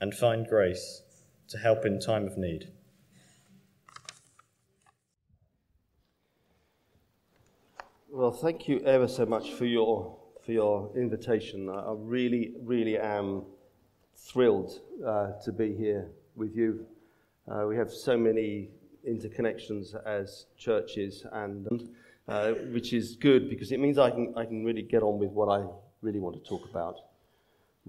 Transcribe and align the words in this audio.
and 0.00 0.14
find 0.14 0.46
grace 0.46 1.02
to 1.48 1.58
help 1.58 1.84
in 1.84 2.00
time 2.00 2.26
of 2.26 2.38
need. 2.38 2.68
Well, 8.08 8.32
thank 8.32 8.68
you 8.68 8.80
ever 8.80 9.06
so 9.06 9.24
much 9.24 9.52
for 9.52 9.66
your 9.66 10.16
for 10.44 10.52
your 10.52 10.90
invitation. 10.96 11.68
I, 11.68 11.92
really, 11.94 12.54
really 12.62 12.98
am 12.98 13.44
thrilled 14.16 14.80
uh, 15.06 15.32
to 15.44 15.52
be 15.52 15.74
here 15.74 16.10
with 16.34 16.56
you. 16.56 16.86
Uh, 17.50 17.66
we 17.66 17.76
have 17.76 17.92
so 17.92 18.16
many 18.16 18.70
interconnections 19.08 19.94
as 20.06 20.46
churches, 20.56 21.24
and 21.32 21.90
uh, 22.26 22.52
which 22.72 22.92
is 22.92 23.16
good 23.16 23.48
because 23.48 23.70
it 23.70 23.80
means 23.80 23.98
I 23.98 24.10
can 24.10 24.34
I 24.36 24.44
can 24.44 24.64
really 24.64 24.82
get 24.82 25.02
on 25.02 25.18
with 25.18 25.30
what 25.30 25.48
I 25.48 25.64
really 26.02 26.20
want 26.20 26.42
to 26.42 26.48
talk 26.48 26.68
about 26.68 26.96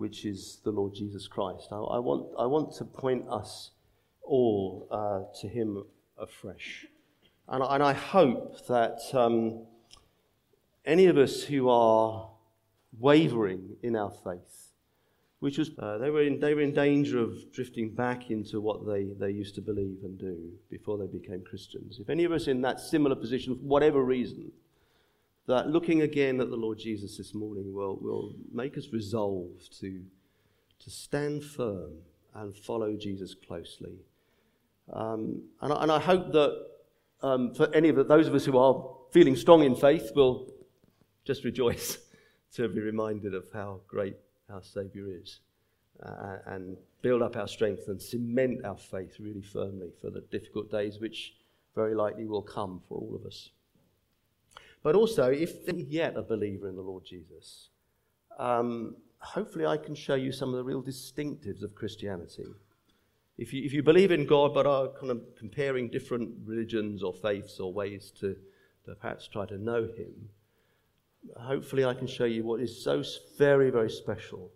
which 0.01 0.25
is 0.25 0.57
the 0.63 0.71
Lord 0.71 0.95
Jesus 0.95 1.27
Christ. 1.27 1.67
I, 1.71 1.75
I 1.75 1.99
want, 1.99 2.31
I 2.37 2.47
want 2.47 2.73
to 2.77 2.85
point 2.85 3.23
us 3.29 3.69
all 4.23 4.87
uh, 4.89 5.39
to 5.41 5.47
Him 5.47 5.83
afresh. 6.17 6.87
And, 7.47 7.63
and 7.63 7.83
I 7.83 7.93
hope 7.93 8.65
that 8.65 8.99
um, 9.13 9.67
any 10.85 11.05
of 11.05 11.17
us 11.17 11.43
who 11.43 11.69
are 11.69 12.31
wavering 12.99 13.77
in 13.83 13.95
our 13.95 14.09
faith, 14.09 14.71
which 15.39 15.59
was, 15.59 15.69
uh, 15.77 15.99
they, 15.99 16.09
were 16.09 16.23
in, 16.23 16.39
they 16.39 16.55
were 16.55 16.61
in 16.61 16.73
danger 16.73 17.19
of 17.19 17.51
drifting 17.53 17.93
back 17.93 18.31
into 18.31 18.59
what 18.59 18.87
they, 18.87 19.11
they 19.19 19.29
used 19.29 19.53
to 19.55 19.61
believe 19.61 19.99
and 20.03 20.17
do 20.17 20.35
before 20.71 20.97
they 20.97 21.05
became 21.05 21.43
Christians. 21.43 21.99
If 21.99 22.09
any 22.09 22.23
of 22.23 22.31
us 22.31 22.47
in 22.47 22.61
that 22.61 22.79
similar 22.79 23.15
position, 23.15 23.55
for 23.55 23.61
whatever 23.61 24.03
reason, 24.03 24.51
that 25.51 25.67
looking 25.67 26.01
again 26.01 26.39
at 26.39 26.49
the 26.49 26.55
Lord 26.55 26.79
Jesus 26.79 27.17
this 27.17 27.33
morning 27.33 27.73
will, 27.73 27.97
will 28.01 28.33
make 28.53 28.77
us 28.77 28.87
resolve 28.93 29.49
to, 29.81 30.01
to 30.79 30.89
stand 30.89 31.43
firm 31.43 31.91
and 32.33 32.55
follow 32.55 32.95
Jesus 32.95 33.35
closely. 33.35 33.97
Um, 34.93 35.43
and, 35.61 35.73
I, 35.73 35.83
and, 35.83 35.91
I, 35.91 35.99
hope 35.99 36.31
that 36.31 36.67
um, 37.21 37.53
for 37.53 37.73
any 37.75 37.89
of 37.89 38.07
those 38.07 38.27
of 38.27 38.33
us 38.33 38.45
who 38.45 38.57
are 38.57 38.95
feeling 39.11 39.35
strong 39.35 39.63
in 39.63 39.75
faith 39.75 40.11
will 40.15 40.53
just 41.25 41.43
rejoice 41.43 41.97
to 42.53 42.69
be 42.69 42.79
reminded 42.79 43.33
of 43.33 43.45
how 43.53 43.81
great 43.87 44.15
our 44.49 44.63
Saviour 44.63 45.07
is 45.09 45.39
uh, 46.01 46.37
and 46.47 46.77
build 47.01 47.21
up 47.21 47.35
our 47.35 47.47
strength 47.47 47.89
and 47.89 48.01
cement 48.01 48.63
our 48.63 48.77
faith 48.77 49.17
really 49.19 49.41
firmly 49.41 49.91
for 49.99 50.09
the 50.09 50.21
difficult 50.31 50.71
days 50.71 50.99
which 50.99 51.33
very 51.75 51.93
likely 51.93 52.25
will 52.25 52.41
come 52.41 52.81
for 52.87 52.97
all 52.97 53.15
of 53.15 53.25
us. 53.25 53.49
But 54.83 54.95
also, 54.95 55.29
if 55.29 55.67
you're 55.67 55.75
yet 55.75 56.17
a 56.17 56.23
believer 56.23 56.67
in 56.67 56.75
the 56.75 56.81
Lord 56.81 57.05
Jesus, 57.05 57.69
um, 58.39 58.95
hopefully 59.19 59.65
I 59.65 59.77
can 59.77 59.93
show 59.93 60.15
you 60.15 60.31
some 60.31 60.49
of 60.49 60.55
the 60.55 60.63
real 60.63 60.81
distinctives 60.81 61.61
of 61.63 61.75
Christianity. 61.75 62.45
If 63.37 63.53
you, 63.53 63.63
if 63.63 63.73
you 63.73 63.83
believe 63.83 64.11
in 64.11 64.25
God 64.25 64.53
but 64.53 64.65
are 64.65 64.89
kind 64.99 65.11
of 65.11 65.21
comparing 65.37 65.89
different 65.89 66.31
religions 66.45 67.03
or 67.03 67.13
faiths 67.13 67.59
or 67.59 67.71
ways 67.71 68.11
to, 68.19 68.35
to 68.85 68.95
perhaps 68.95 69.27
try 69.27 69.45
to 69.45 69.57
know 69.57 69.83
Him, 69.83 70.29
hopefully 71.37 71.85
I 71.85 71.93
can 71.93 72.07
show 72.07 72.25
you 72.25 72.43
what 72.43 72.61
is 72.61 72.83
so 72.83 73.03
very, 73.37 73.69
very 73.69 73.89
special 73.89 74.51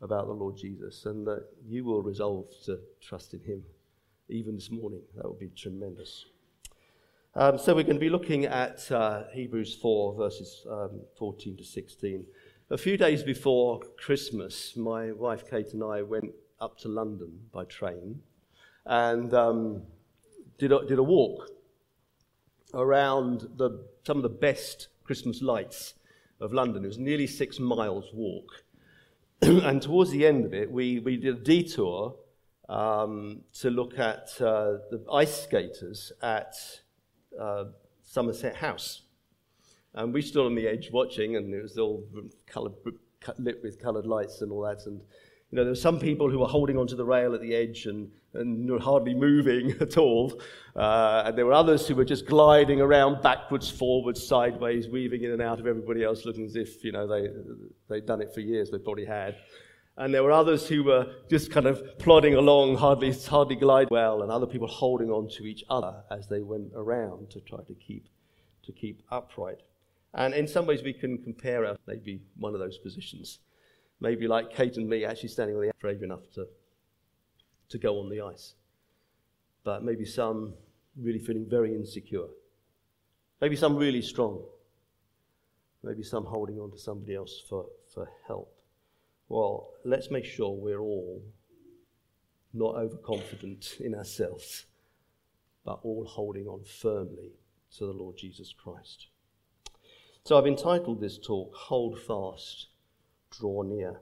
about 0.00 0.26
the 0.26 0.32
Lord 0.32 0.56
Jesus 0.56 1.04
and 1.06 1.26
that 1.26 1.44
you 1.66 1.84
will 1.84 2.02
resolve 2.02 2.46
to 2.64 2.78
trust 3.00 3.34
in 3.34 3.40
Him 3.40 3.62
even 4.28 4.54
this 4.54 4.70
morning. 4.70 5.02
That 5.16 5.28
would 5.28 5.38
be 5.38 5.50
tremendous. 5.56 6.24
Um, 7.34 7.58
so 7.58 7.74
we're 7.74 7.82
going 7.82 7.96
to 7.96 8.00
be 8.00 8.08
looking 8.08 8.46
at 8.46 8.90
uh, 8.90 9.24
Hebrews 9.32 9.76
4, 9.76 10.14
verses 10.14 10.66
um, 10.68 11.02
14 11.18 11.58
to 11.58 11.64
16. 11.64 12.24
A 12.70 12.78
few 12.78 12.96
days 12.96 13.22
before 13.22 13.80
Christmas, 13.98 14.74
my 14.76 15.12
wife 15.12 15.48
Kate 15.48 15.72
and 15.74 15.84
I 15.84 16.02
went 16.02 16.32
up 16.58 16.78
to 16.78 16.88
London 16.88 17.38
by 17.52 17.64
train 17.64 18.22
and 18.86 19.32
um, 19.34 19.82
did, 20.56 20.72
a, 20.72 20.84
did 20.86 20.98
a 20.98 21.02
walk 21.02 21.50
around 22.72 23.46
the, 23.56 23.84
some 24.04 24.16
of 24.16 24.22
the 24.22 24.28
best 24.30 24.88
Christmas 25.04 25.42
lights 25.42 25.94
of 26.40 26.54
London. 26.54 26.82
It 26.82 26.88
was 26.88 26.98
nearly 26.98 27.26
six 27.26 27.60
miles 27.60 28.06
walk. 28.14 28.64
and 29.42 29.82
towards 29.82 30.10
the 30.10 30.26
end 30.26 30.46
of 30.46 30.54
it, 30.54 30.72
we, 30.72 30.98
we 30.98 31.18
did 31.18 31.36
a 31.36 31.38
detour 31.38 32.16
um, 32.70 33.42
to 33.60 33.68
look 33.68 33.98
at 33.98 34.30
uh, 34.40 34.78
the 34.90 35.04
ice 35.12 35.42
skaters 35.42 36.10
at 36.22 36.54
uh, 37.38 37.64
Somerset 38.02 38.56
House. 38.56 39.02
And 39.94 40.12
we 40.12 40.22
stood 40.22 40.46
on 40.46 40.54
the 40.54 40.68
edge 40.68 40.90
watching, 40.92 41.36
and 41.36 41.52
it 41.52 41.62
was 41.62 41.78
all 41.78 42.04
colored, 42.46 42.74
lit 43.38 43.60
with 43.62 43.80
coloured 43.80 44.06
lights 44.06 44.42
and 44.42 44.52
all 44.52 44.62
that. 44.62 44.86
And 44.86 45.00
you 45.50 45.56
know, 45.56 45.64
there 45.64 45.72
were 45.72 45.76
some 45.76 45.98
people 45.98 46.30
who 46.30 46.38
were 46.38 46.46
holding 46.46 46.76
onto 46.76 46.94
the 46.94 47.04
rail 47.04 47.34
at 47.34 47.40
the 47.40 47.54
edge 47.54 47.86
and, 47.86 48.10
and 48.34 48.80
hardly 48.80 49.14
moving 49.14 49.74
at 49.80 49.96
all. 49.96 50.40
Uh, 50.76 51.22
and 51.26 51.38
there 51.38 51.46
were 51.46 51.54
others 51.54 51.88
who 51.88 51.94
were 51.94 52.04
just 52.04 52.26
gliding 52.26 52.80
around 52.80 53.22
backwards, 53.22 53.70
forwards, 53.70 54.24
sideways, 54.24 54.88
weaving 54.88 55.22
in 55.22 55.32
and 55.32 55.40
out 55.40 55.58
of 55.58 55.66
everybody 55.66 56.04
else, 56.04 56.26
looking 56.26 56.44
as 56.44 56.54
if, 56.54 56.84
you 56.84 56.92
know, 56.92 57.06
they, 57.06 57.28
they'd 57.88 58.06
done 58.06 58.20
it 58.20 58.32
for 58.34 58.40
years, 58.40 58.70
they 58.70 58.78
probably 58.78 59.06
had. 59.06 59.36
And 59.98 60.14
there 60.14 60.22
were 60.22 60.30
others 60.30 60.68
who 60.68 60.84
were 60.84 61.12
just 61.28 61.50
kind 61.50 61.66
of 61.66 61.98
plodding 61.98 62.34
along, 62.34 62.76
hardly, 62.76 63.12
hardly 63.12 63.56
glide 63.56 63.90
well, 63.90 64.22
and 64.22 64.30
other 64.30 64.46
people 64.46 64.68
holding 64.68 65.10
on 65.10 65.28
to 65.30 65.44
each 65.44 65.64
other 65.68 66.04
as 66.08 66.28
they 66.28 66.40
went 66.40 66.70
around 66.76 67.30
to 67.30 67.40
try 67.40 67.64
to 67.64 67.74
keep, 67.74 68.06
to 68.62 68.70
keep 68.70 69.02
upright. 69.10 69.58
And 70.14 70.34
in 70.34 70.46
some 70.46 70.66
ways, 70.66 70.84
we 70.84 70.92
can 70.92 71.18
compare 71.18 71.66
our, 71.66 71.76
maybe 71.88 72.20
one 72.36 72.54
of 72.54 72.60
those 72.60 72.78
positions. 72.78 73.40
Maybe 74.00 74.28
like 74.28 74.54
Kate 74.54 74.76
and 74.76 74.88
me 74.88 75.04
actually 75.04 75.30
standing 75.30 75.56
on 75.56 75.62
the 75.62 75.72
brave 75.80 76.04
enough 76.04 76.30
to, 76.36 76.46
to 77.70 77.78
go 77.78 77.98
on 77.98 78.08
the 78.08 78.20
ice. 78.20 78.54
But 79.64 79.82
maybe 79.82 80.04
some 80.04 80.54
really 80.96 81.18
feeling 81.18 81.46
very 81.50 81.74
insecure. 81.74 82.28
Maybe 83.40 83.56
some 83.56 83.74
really 83.74 84.02
strong. 84.02 84.44
Maybe 85.82 86.04
some 86.04 86.24
holding 86.24 86.60
on 86.60 86.70
to 86.70 86.78
somebody 86.78 87.16
else 87.16 87.42
for, 87.48 87.66
for 87.92 88.08
help. 88.28 88.57
Well, 89.28 89.70
let's 89.84 90.10
make 90.10 90.24
sure 90.24 90.50
we're 90.50 90.80
all 90.80 91.22
not 92.54 92.76
overconfident 92.76 93.76
in 93.80 93.94
ourselves, 93.94 94.66
but 95.64 95.80
all 95.82 96.06
holding 96.06 96.46
on 96.46 96.64
firmly 96.64 97.32
to 97.76 97.86
the 97.86 97.92
Lord 97.92 98.16
Jesus 98.16 98.54
Christ. 98.54 99.08
So 100.24 100.38
I've 100.38 100.46
entitled 100.46 101.00
this 101.00 101.18
talk, 101.18 101.54
Hold 101.54 101.98
Fast, 102.00 102.68
Draw 103.30 103.62
Near, 103.62 104.00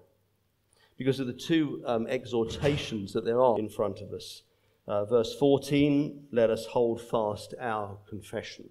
because 0.96 1.18
of 1.18 1.26
the 1.26 1.32
two 1.32 1.82
um, 1.86 2.06
exhortations 2.06 3.12
that 3.12 3.24
there 3.24 3.40
are 3.40 3.58
in 3.58 3.68
front 3.68 4.00
of 4.00 4.12
us. 4.12 4.42
Uh, 4.86 5.04
verse 5.04 5.34
14, 5.34 6.28
let 6.30 6.48
us 6.48 6.66
hold 6.66 7.00
fast 7.00 7.54
our 7.60 7.98
confession. 8.08 8.70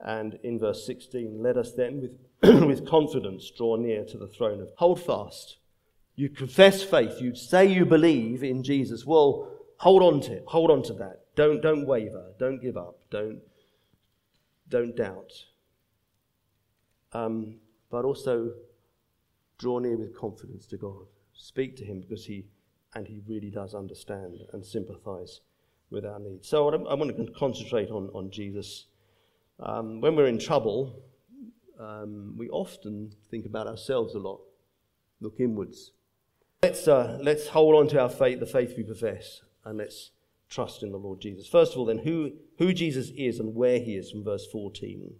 And 0.00 0.38
in 0.42 0.58
verse 0.58 0.84
16, 0.84 1.40
let 1.40 1.56
us 1.56 1.72
then 1.72 2.00
with 2.00 2.12
with 2.42 2.88
confidence 2.88 3.50
draw 3.50 3.76
near 3.76 4.04
to 4.04 4.16
the 4.16 4.26
throne 4.26 4.60
of. 4.60 4.70
Hold 4.76 5.02
fast. 5.02 5.58
You 6.16 6.28
confess 6.28 6.82
faith. 6.82 7.20
You 7.20 7.34
say 7.34 7.66
you 7.66 7.84
believe 7.84 8.42
in 8.42 8.62
Jesus. 8.62 9.04
Well, 9.04 9.50
hold 9.76 10.02
on 10.02 10.20
to 10.22 10.32
it. 10.32 10.44
Hold 10.46 10.70
on 10.70 10.82
to 10.84 10.92
that. 10.94 11.20
Don't, 11.34 11.62
don't 11.62 11.86
waver. 11.86 12.32
Don't 12.38 12.60
give 12.60 12.76
up. 12.76 12.98
Don't, 13.10 13.40
don't 14.68 14.96
doubt. 14.96 15.32
Um, 17.12 17.56
but 17.90 18.04
also 18.04 18.52
draw 19.58 19.78
near 19.78 19.96
with 19.96 20.16
confidence 20.16 20.66
to 20.66 20.76
God. 20.76 21.06
Speak 21.34 21.76
to 21.76 21.84
Him 21.84 22.00
because 22.00 22.24
He, 22.24 22.46
and 22.94 23.06
He 23.06 23.22
really 23.26 23.50
does 23.50 23.74
understand 23.74 24.40
and 24.52 24.64
sympathize 24.64 25.40
with 25.90 26.04
our 26.04 26.18
needs. 26.18 26.48
So 26.48 26.68
I 26.68 26.94
want 26.94 27.16
to 27.16 27.32
concentrate 27.32 27.90
on, 27.90 28.10
on 28.14 28.30
Jesus. 28.30 28.86
Um, 29.58 30.00
when 30.00 30.16
we're 30.16 30.28
in 30.28 30.38
trouble, 30.38 31.02
um, 31.80 32.34
we 32.36 32.48
often 32.50 33.12
think 33.30 33.46
about 33.46 33.66
ourselves 33.66 34.14
a 34.14 34.18
lot, 34.18 34.40
look 35.20 35.34
inwards. 35.38 35.92
Let's, 36.62 36.86
uh, 36.86 37.18
let's 37.22 37.48
hold 37.48 37.74
on 37.74 37.88
to 37.88 38.00
our 38.00 38.10
faith, 38.10 38.38
the 38.38 38.46
faith 38.46 38.74
we 38.76 38.82
profess, 38.82 39.40
and 39.64 39.78
let's 39.78 40.10
trust 40.48 40.82
in 40.82 40.92
the 40.92 40.98
Lord 40.98 41.20
Jesus. 41.20 41.46
First 41.46 41.72
of 41.72 41.78
all, 41.78 41.86
then, 41.86 41.98
who, 41.98 42.32
who 42.58 42.74
Jesus 42.74 43.10
is 43.16 43.40
and 43.40 43.54
where 43.54 43.78
he 43.78 43.96
is 43.96 44.10
from 44.10 44.24
verse 44.24 44.46
14. 44.46 45.14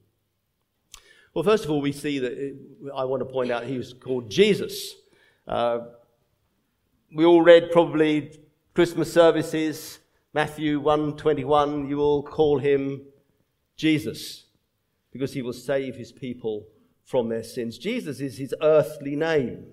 Well, 1.32 1.44
first 1.44 1.64
of 1.64 1.70
all, 1.70 1.80
we 1.80 1.92
see 1.92 2.18
that 2.18 2.32
it, 2.32 2.56
I 2.94 3.04
want 3.04 3.20
to 3.20 3.32
point 3.32 3.50
out 3.50 3.64
he 3.64 3.78
was 3.78 3.94
called 3.94 4.30
Jesus. 4.30 4.96
Uh, 5.46 5.78
we 7.14 7.24
all 7.24 7.40
read 7.40 7.70
probably 7.70 8.38
Christmas 8.74 9.12
services, 9.12 10.00
Matthew 10.34 10.80
1:21, 10.80 11.88
you 11.88 12.00
all 12.00 12.22
call 12.22 12.58
him 12.58 13.02
Jesus 13.76 14.44
because 15.12 15.32
he 15.32 15.42
will 15.42 15.52
save 15.52 15.96
his 15.96 16.12
people 16.12 16.66
from 17.04 17.28
their 17.28 17.42
sins. 17.42 17.78
Jesus 17.78 18.20
is 18.20 18.38
his 18.38 18.54
earthly 18.62 19.16
name. 19.16 19.66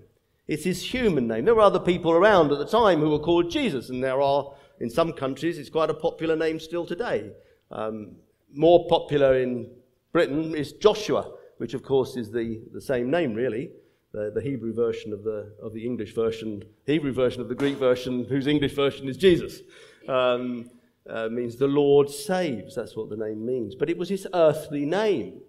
It's 0.46 0.64
his 0.64 0.82
human 0.82 1.28
name. 1.28 1.44
There 1.44 1.54
were 1.54 1.60
other 1.60 1.78
people 1.78 2.12
around 2.12 2.50
at 2.50 2.58
the 2.58 2.66
time 2.66 3.00
who 3.00 3.10
were 3.10 3.18
called 3.18 3.50
Jesus, 3.50 3.90
and 3.90 4.02
there 4.02 4.20
are 4.20 4.52
in 4.80 4.90
some 4.90 5.12
countries. 5.12 5.58
It's 5.58 5.70
quite 5.70 5.90
a 5.90 5.94
popular 5.94 6.36
name 6.36 6.58
still 6.58 6.86
today. 6.86 7.30
Um, 7.70 8.16
more 8.52 8.86
popular 8.88 9.38
in 9.38 9.70
Britain 10.12 10.54
is 10.54 10.72
Joshua, 10.72 11.30
which 11.58 11.74
of 11.74 11.82
course 11.82 12.16
is 12.16 12.32
the, 12.32 12.62
the 12.72 12.80
same 12.80 13.10
name, 13.10 13.34
really. 13.34 13.70
The, 14.12 14.32
the 14.34 14.40
Hebrew 14.40 14.72
version 14.72 15.12
of 15.12 15.22
the, 15.22 15.52
of 15.62 15.74
the 15.74 15.84
English 15.84 16.14
version, 16.14 16.64
Hebrew 16.86 17.12
version 17.12 17.42
of 17.42 17.48
the 17.48 17.54
Greek 17.54 17.76
version, 17.76 18.24
whose 18.24 18.46
English 18.46 18.74
version 18.74 19.06
is 19.06 19.18
Jesus. 19.18 19.60
Um, 20.08 20.70
uh, 21.08 21.28
means 21.28 21.56
the 21.56 21.66
Lord 21.66 22.10
saves. 22.10 22.74
That's 22.74 22.96
what 22.96 23.08
the 23.08 23.16
name 23.16 23.44
means. 23.44 23.74
But 23.74 23.90
it 23.90 23.98
was 23.98 24.08
his 24.08 24.26
earthly 24.34 24.84
name. 24.84 25.40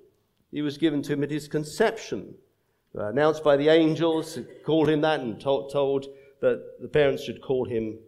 He 0.52 0.62
was 0.62 0.78
given 0.78 1.02
to 1.04 1.14
him 1.14 1.24
at 1.24 1.32
his 1.32 1.48
conception. 1.48 2.36
Uh, 2.98 3.10
announced 3.10 3.44
by 3.44 3.56
the 3.56 3.70
angels, 3.70 4.40
called 4.66 4.90
him 4.90 5.02
that, 5.02 5.20
and 5.20 5.40
told, 5.40 5.72
told, 5.72 6.08
that 6.42 6.82
the 6.82 6.88
parents 6.88 7.24
should 7.24 7.42
call 7.42 7.66
him 7.66 8.00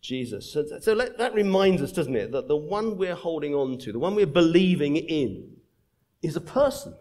Jesus. 0.00 0.52
So, 0.52 0.64
so 0.80 0.92
let, 0.92 1.18
that 1.18 1.34
reminds 1.34 1.82
us, 1.82 1.92
doesn't 1.92 2.14
it, 2.14 2.30
that 2.32 2.46
the 2.46 2.56
one 2.56 2.96
we're 2.96 3.14
holding 3.14 3.54
on 3.54 3.78
to, 3.78 3.92
the 3.92 3.98
one 3.98 4.14
we're 4.14 4.26
believing 4.26 4.96
in, 4.96 5.56
is 6.22 6.36
a 6.36 6.40
person. 6.40 6.94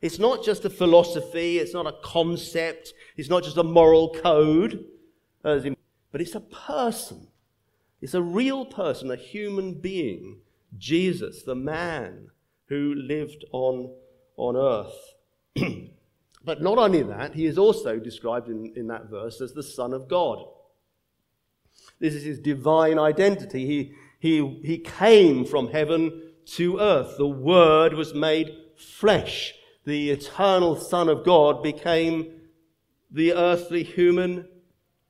It's 0.00 0.18
not 0.18 0.44
just 0.44 0.64
a 0.64 0.70
philosophy, 0.70 1.58
it's 1.58 1.72
not 1.72 1.86
a 1.86 1.94
concept, 2.04 2.92
it's 3.16 3.30
not 3.30 3.42
just 3.42 3.56
a 3.56 3.64
moral 3.64 4.14
code, 4.14 4.84
but 5.42 6.20
it's 6.20 6.34
a 6.34 6.40
person. 6.40 7.26
It's 8.06 8.14
a 8.14 8.22
real 8.22 8.64
person, 8.64 9.10
a 9.10 9.16
human 9.16 9.80
being, 9.80 10.38
Jesus, 10.78 11.42
the 11.42 11.56
man 11.56 12.28
who 12.66 12.94
lived 12.94 13.44
on, 13.50 13.96
on 14.36 14.56
earth. 14.56 14.94
but 16.44 16.62
not 16.62 16.78
only 16.78 17.02
that, 17.02 17.34
he 17.34 17.46
is 17.46 17.58
also 17.58 17.98
described 17.98 18.48
in, 18.48 18.72
in 18.76 18.86
that 18.86 19.10
verse 19.10 19.40
as 19.40 19.54
the 19.54 19.62
Son 19.64 19.92
of 19.92 20.06
God. 20.06 20.38
This 21.98 22.14
is 22.14 22.22
his 22.22 22.38
divine 22.38 22.96
identity. 22.96 23.66
He, 23.66 23.92
he, 24.20 24.60
he 24.62 24.78
came 24.78 25.44
from 25.44 25.72
heaven 25.72 26.30
to 26.52 26.78
earth. 26.78 27.16
The 27.18 27.26
Word 27.26 27.94
was 27.94 28.14
made 28.14 28.56
flesh. 28.76 29.52
The 29.84 30.12
eternal 30.12 30.76
Son 30.76 31.08
of 31.08 31.24
God 31.24 31.60
became 31.60 32.34
the 33.10 33.32
earthly 33.32 33.82
human 33.82 34.46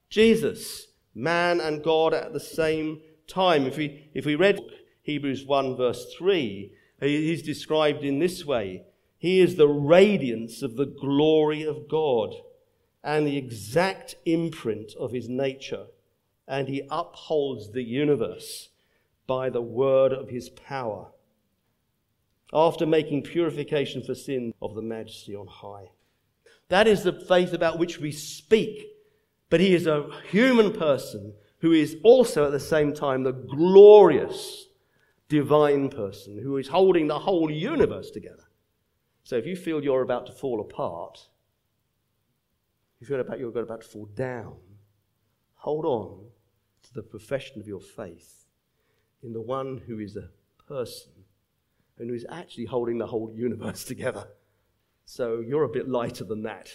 Jesus, 0.08 0.85
man 1.16 1.60
and 1.60 1.82
God 1.82 2.14
at 2.14 2.32
the 2.32 2.40
same 2.40 3.00
time. 3.26 3.66
If 3.66 3.76
we, 3.76 4.10
if 4.14 4.24
we 4.24 4.36
read 4.36 4.60
Hebrews 5.02 5.44
1, 5.44 5.76
verse 5.76 6.14
3, 6.16 6.72
he's 7.00 7.42
described 7.42 8.04
in 8.04 8.20
this 8.20 8.44
way 8.44 8.84
He 9.18 9.40
is 9.40 9.56
the 9.56 9.68
radiance 9.68 10.62
of 10.62 10.76
the 10.76 10.86
glory 10.86 11.62
of 11.64 11.88
God 11.88 12.34
and 13.02 13.26
the 13.26 13.36
exact 13.36 14.16
imprint 14.24 14.92
of 14.98 15.12
his 15.12 15.28
nature 15.28 15.86
and 16.48 16.68
he 16.68 16.82
upholds 16.90 17.72
the 17.72 17.82
universe 17.82 18.68
by 19.26 19.50
the 19.50 19.62
word 19.62 20.12
of 20.12 20.28
his 20.28 20.48
power. 20.48 21.08
After 22.52 22.86
making 22.86 23.22
purification 23.22 24.02
for 24.02 24.14
sin 24.14 24.54
of 24.62 24.74
the 24.74 24.82
majesty 24.82 25.34
on 25.34 25.48
high. 25.48 25.90
That 26.68 26.86
is 26.86 27.02
the 27.02 27.12
faith 27.12 27.52
about 27.52 27.78
which 27.78 27.98
we 27.98 28.12
speak. 28.12 28.86
But 29.48 29.60
he 29.60 29.74
is 29.74 29.86
a 29.86 30.10
human 30.30 30.72
person 30.72 31.34
who 31.58 31.72
is 31.72 31.96
also 32.02 32.46
at 32.46 32.52
the 32.52 32.60
same 32.60 32.92
time 32.92 33.22
the 33.22 33.32
glorious 33.32 34.66
divine 35.28 35.88
person 35.88 36.40
who 36.40 36.56
is 36.56 36.68
holding 36.68 37.06
the 37.06 37.18
whole 37.18 37.50
universe 37.50 38.10
together. 38.10 38.44
So 39.24 39.36
if 39.36 39.46
you 39.46 39.56
feel 39.56 39.82
you're 39.82 40.02
about 40.02 40.26
to 40.26 40.32
fall 40.32 40.60
apart, 40.60 41.28
if 42.94 43.00
you 43.00 43.06
feel 43.08 43.20
about 43.20 43.38
you're 43.38 43.56
about 43.58 43.82
to 43.82 43.88
fall 43.88 44.06
down, 44.06 44.56
hold 45.54 45.84
on 45.84 46.26
to 46.84 46.94
the 46.94 47.02
profession 47.02 47.60
of 47.60 47.66
your 47.66 47.80
faith 47.80 48.46
in 49.22 49.32
the 49.32 49.40
one 49.40 49.82
who 49.86 49.98
is 49.98 50.16
a 50.16 50.30
person 50.68 51.12
and 51.98 52.08
who 52.08 52.14
is 52.14 52.26
actually 52.28 52.66
holding 52.66 52.98
the 52.98 53.06
whole 53.06 53.32
universe 53.34 53.84
together. 53.92 54.28
So 55.04 55.40
you're 55.40 55.64
a 55.64 55.68
bit 55.68 55.88
lighter 55.88 56.24
than 56.24 56.42
that. 56.42 56.70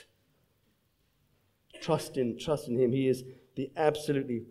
Trust 1.81 2.17
in, 2.17 2.37
trust 2.37 2.67
in 2.67 2.79
him. 2.79 2.91
He 2.91 3.07
is 3.07 3.23
the 3.55 3.71
absolutely 3.75 4.43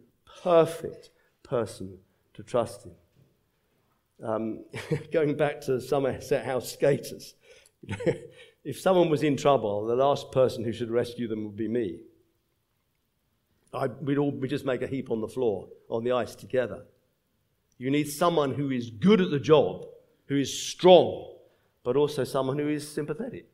perfect 0.43 1.11
person 1.43 1.99
to 2.35 2.43
trust 2.43 2.87
in. 2.87 4.27
Um, 4.27 4.65
going 5.13 5.37
back 5.37 5.61
to 5.63 5.81
Somerset 5.81 6.45
House 6.45 6.71
skaters, 6.73 7.35
if 8.65 8.79
someone 8.79 9.09
was 9.09 9.23
in 9.23 9.37
trouble, 9.37 9.87
the 9.87 9.95
last 9.95 10.33
person 10.33 10.65
who 10.65 10.73
should 10.73 10.91
rescue 10.91 11.29
them 11.29 11.45
would 11.45 11.57
be 11.57 11.69
me. 11.69 12.01
I, 13.73 13.87
we'd 13.87 14.19
all 14.19 14.33
we 14.33 14.49
just 14.49 14.65
make 14.65 14.83
a 14.83 14.87
heap 14.87 15.11
on 15.11 15.21
the 15.21 15.29
floor, 15.29 15.69
on 15.89 16.03
the 16.03 16.13
ice 16.13 16.35
together. 16.35 16.83
You 17.79 17.91
need 17.91 18.09
someone 18.09 18.53
who 18.53 18.71
is 18.71 18.91
good 18.91 19.21
at 19.21 19.31
the 19.31 19.39
job, 19.39 19.87
who 20.27 20.37
is 20.37 20.53
strong, 20.53 21.37
but 21.83 21.97
also 21.97 22.25
someone 22.25 22.59
who 22.59 22.69
is 22.69 22.87
sympathetic, 22.87 23.47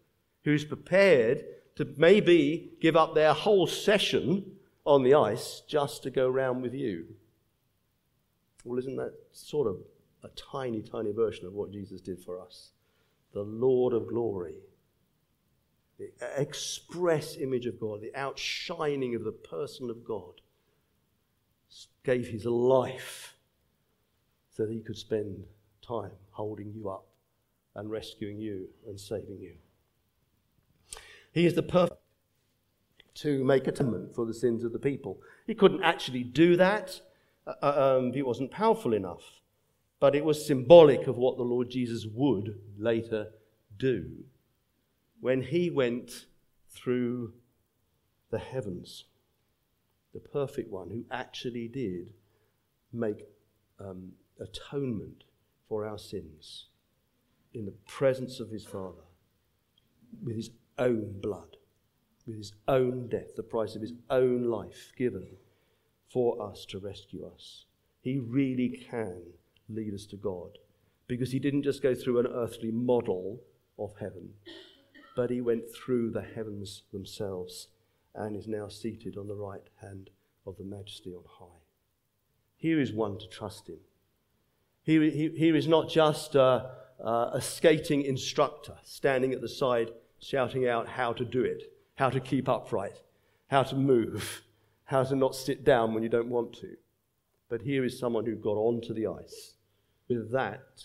who's 0.43 0.65
prepared 0.65 1.45
to 1.77 1.87
maybe 1.97 2.73
give 2.81 2.97
up 2.97 3.15
their 3.15 3.33
whole 3.33 3.67
session 3.67 4.45
on 4.85 5.03
the 5.03 5.15
ice 5.15 5.63
just 5.69 6.03
to 6.03 6.11
go 6.11 6.29
round 6.29 6.63
with 6.63 6.75
you. 6.75 7.07
Well, 8.65 8.79
isn't 8.79 8.97
that 8.97 9.15
sort 9.33 9.69
of 9.69 9.77
a 10.25 10.29
tiny, 10.29 10.83
tiny 10.83 11.13
version 11.13 11.47
of 11.47 11.53
what 11.53 11.73
Jesus 11.73 12.01
did 12.01 12.19
for 12.19 12.41
us? 12.41 12.71
The 13.33 13.43
Lord 13.43 13.93
of 13.93 14.09
glory 14.09 14.57
the 15.99 16.13
express 16.37 17.37
image 17.37 17.67
of 17.67 17.81
God, 17.81 18.01
the 18.01 18.15
outshining 18.15 19.15
of 19.15 19.25
the 19.25 19.33
person 19.33 19.89
of 19.91 20.05
God, 20.05 20.41
gave 22.05 22.29
his 22.29 22.45
life 22.45 23.35
so 24.51 24.67
that 24.67 24.73
he 24.73 24.81
could 24.81 24.97
spend 24.97 25.45
time 25.87 26.13
holding 26.31 26.73
you 26.73 26.89
up 26.89 27.07
and 27.75 27.91
rescuing 27.91 28.39
you 28.39 28.69
and 28.87 28.99
saving 28.99 29.39
you. 29.41 29.55
He 31.37 31.45
is 31.45 31.53
the 31.53 31.63
perfect 31.63 32.01
to 33.17 33.45
make 33.45 33.67
atonement 33.67 34.15
for 34.15 34.25
the 34.25 34.33
sins 34.33 34.65
of 34.65 34.73
the 34.73 34.79
people. 34.79 35.21
He 35.47 35.55
couldn't 35.55 35.83
actually 35.83 36.25
do 36.25 36.57
that. 36.57 36.99
Uh, 37.47 37.53
uh, 37.63 37.99
um, 37.99 38.15
he 38.15 38.23
wasn't 38.23 38.51
powerful 38.51 38.95
enough. 38.95 39.43
But 40.01 40.15
it 40.15 40.25
was 40.25 40.47
symbolic 40.47 41.07
of 41.07 41.19
what 41.19 41.37
the 41.37 41.43
Lord 41.43 41.69
Jesus 41.69 42.07
would 42.07 42.59
later 42.79 43.33
do 43.77 44.25
when 45.21 45.43
he 45.43 45.69
went 45.69 46.25
through 46.71 47.35
the 48.31 48.39
heavens, 48.39 49.05
the 50.15 50.21
perfect 50.21 50.73
one 50.73 50.89
who 50.89 51.05
actually 51.11 51.69
did 51.69 52.15
make 52.95 53.27
um, 53.79 54.13
atonement 54.41 55.25
for 55.69 55.87
our 55.87 55.99
sins 55.99 56.69
in 57.53 57.67
the 57.67 57.75
presence 57.87 58.41
of 58.41 58.49
his 58.49 58.65
Father 58.65 59.05
with 60.25 60.37
his 60.37 60.49
own 60.79 61.21
blood, 61.21 61.57
with 62.27 62.37
his 62.37 62.53
own 62.69 63.09
death, 63.09 63.37
the 63.37 63.43
price 63.43 63.75
of 63.75 63.83
his 63.83 63.95
own 64.11 64.45
life 64.45 64.93
given 64.97 65.27
for 66.09 66.41
us 66.43 66.65
to 66.67 66.79
rescue 66.79 67.27
us. 67.27 67.67
He 68.01 68.19
really 68.19 68.69
can 68.91 69.23
lead 69.69 69.95
us 69.95 70.07
to 70.07 70.17
God 70.17 70.59
because 71.07 71.33
he 71.33 71.39
didn't 71.39 71.63
just 71.63 71.83
go 71.83 71.95
through 71.95 72.19
an 72.19 72.27
earthly 72.27 72.71
model 72.71 73.41
of 73.79 73.93
heaven, 74.01 74.31
but 75.15 75.31
he 75.31 75.41
went 75.41 75.65
through 75.75 76.11
the 76.11 76.23
heavens 76.23 76.83
themselves 76.93 77.69
and 78.15 78.37
is 78.37 78.49
now 78.49 78.69
seated 78.69 79.17
on 79.17 79.29
the 79.29 79.35
right 79.35 79.69
hand 79.81 80.11
of 80.47 80.57
the 80.57 80.65
majesty 80.65 81.13
on 81.13 81.25
high. 81.39 81.63
Here 82.57 82.81
is 82.81 82.93
one 82.93 83.19
to 83.19 83.29
trust 83.29 83.69
in. 83.69 83.79
Here, 84.83 85.03
here 85.03 85.57
is 85.57 85.67
not 85.67 85.91
just 85.91 86.35
a, 86.35 86.71
a 87.01 87.41
skating 87.41 88.03
instructor 88.03 88.75
standing 88.85 89.33
at 89.33 89.41
the 89.41 89.49
side 89.49 89.91
shouting 90.21 90.69
out 90.69 90.89
how 90.89 91.13
to 91.13 91.25
do 91.25 91.43
it, 91.43 91.63
how 91.97 92.11
to 92.11 92.21
keep 92.21 92.49
upright, 92.49 93.01
how 93.49 93.63
to 93.63 93.77
move, 93.77 94.43
how 94.85 95.03
to 95.05 95.17
not 95.17 95.35
sit 95.35 95.65
down 95.65 95.95
when 95.95 96.03
you 96.03 96.09
don't 96.09 96.29
want 96.29 96.53
to. 96.55 96.77
But 97.49 97.63
here 97.63 97.85
is 97.85 97.99
someone 97.99 98.27
who 98.27 98.35
got 98.35 98.57
onto 98.57 98.93
the 98.93 99.07
ice 99.07 99.55
with 100.09 100.33
that 100.33 100.85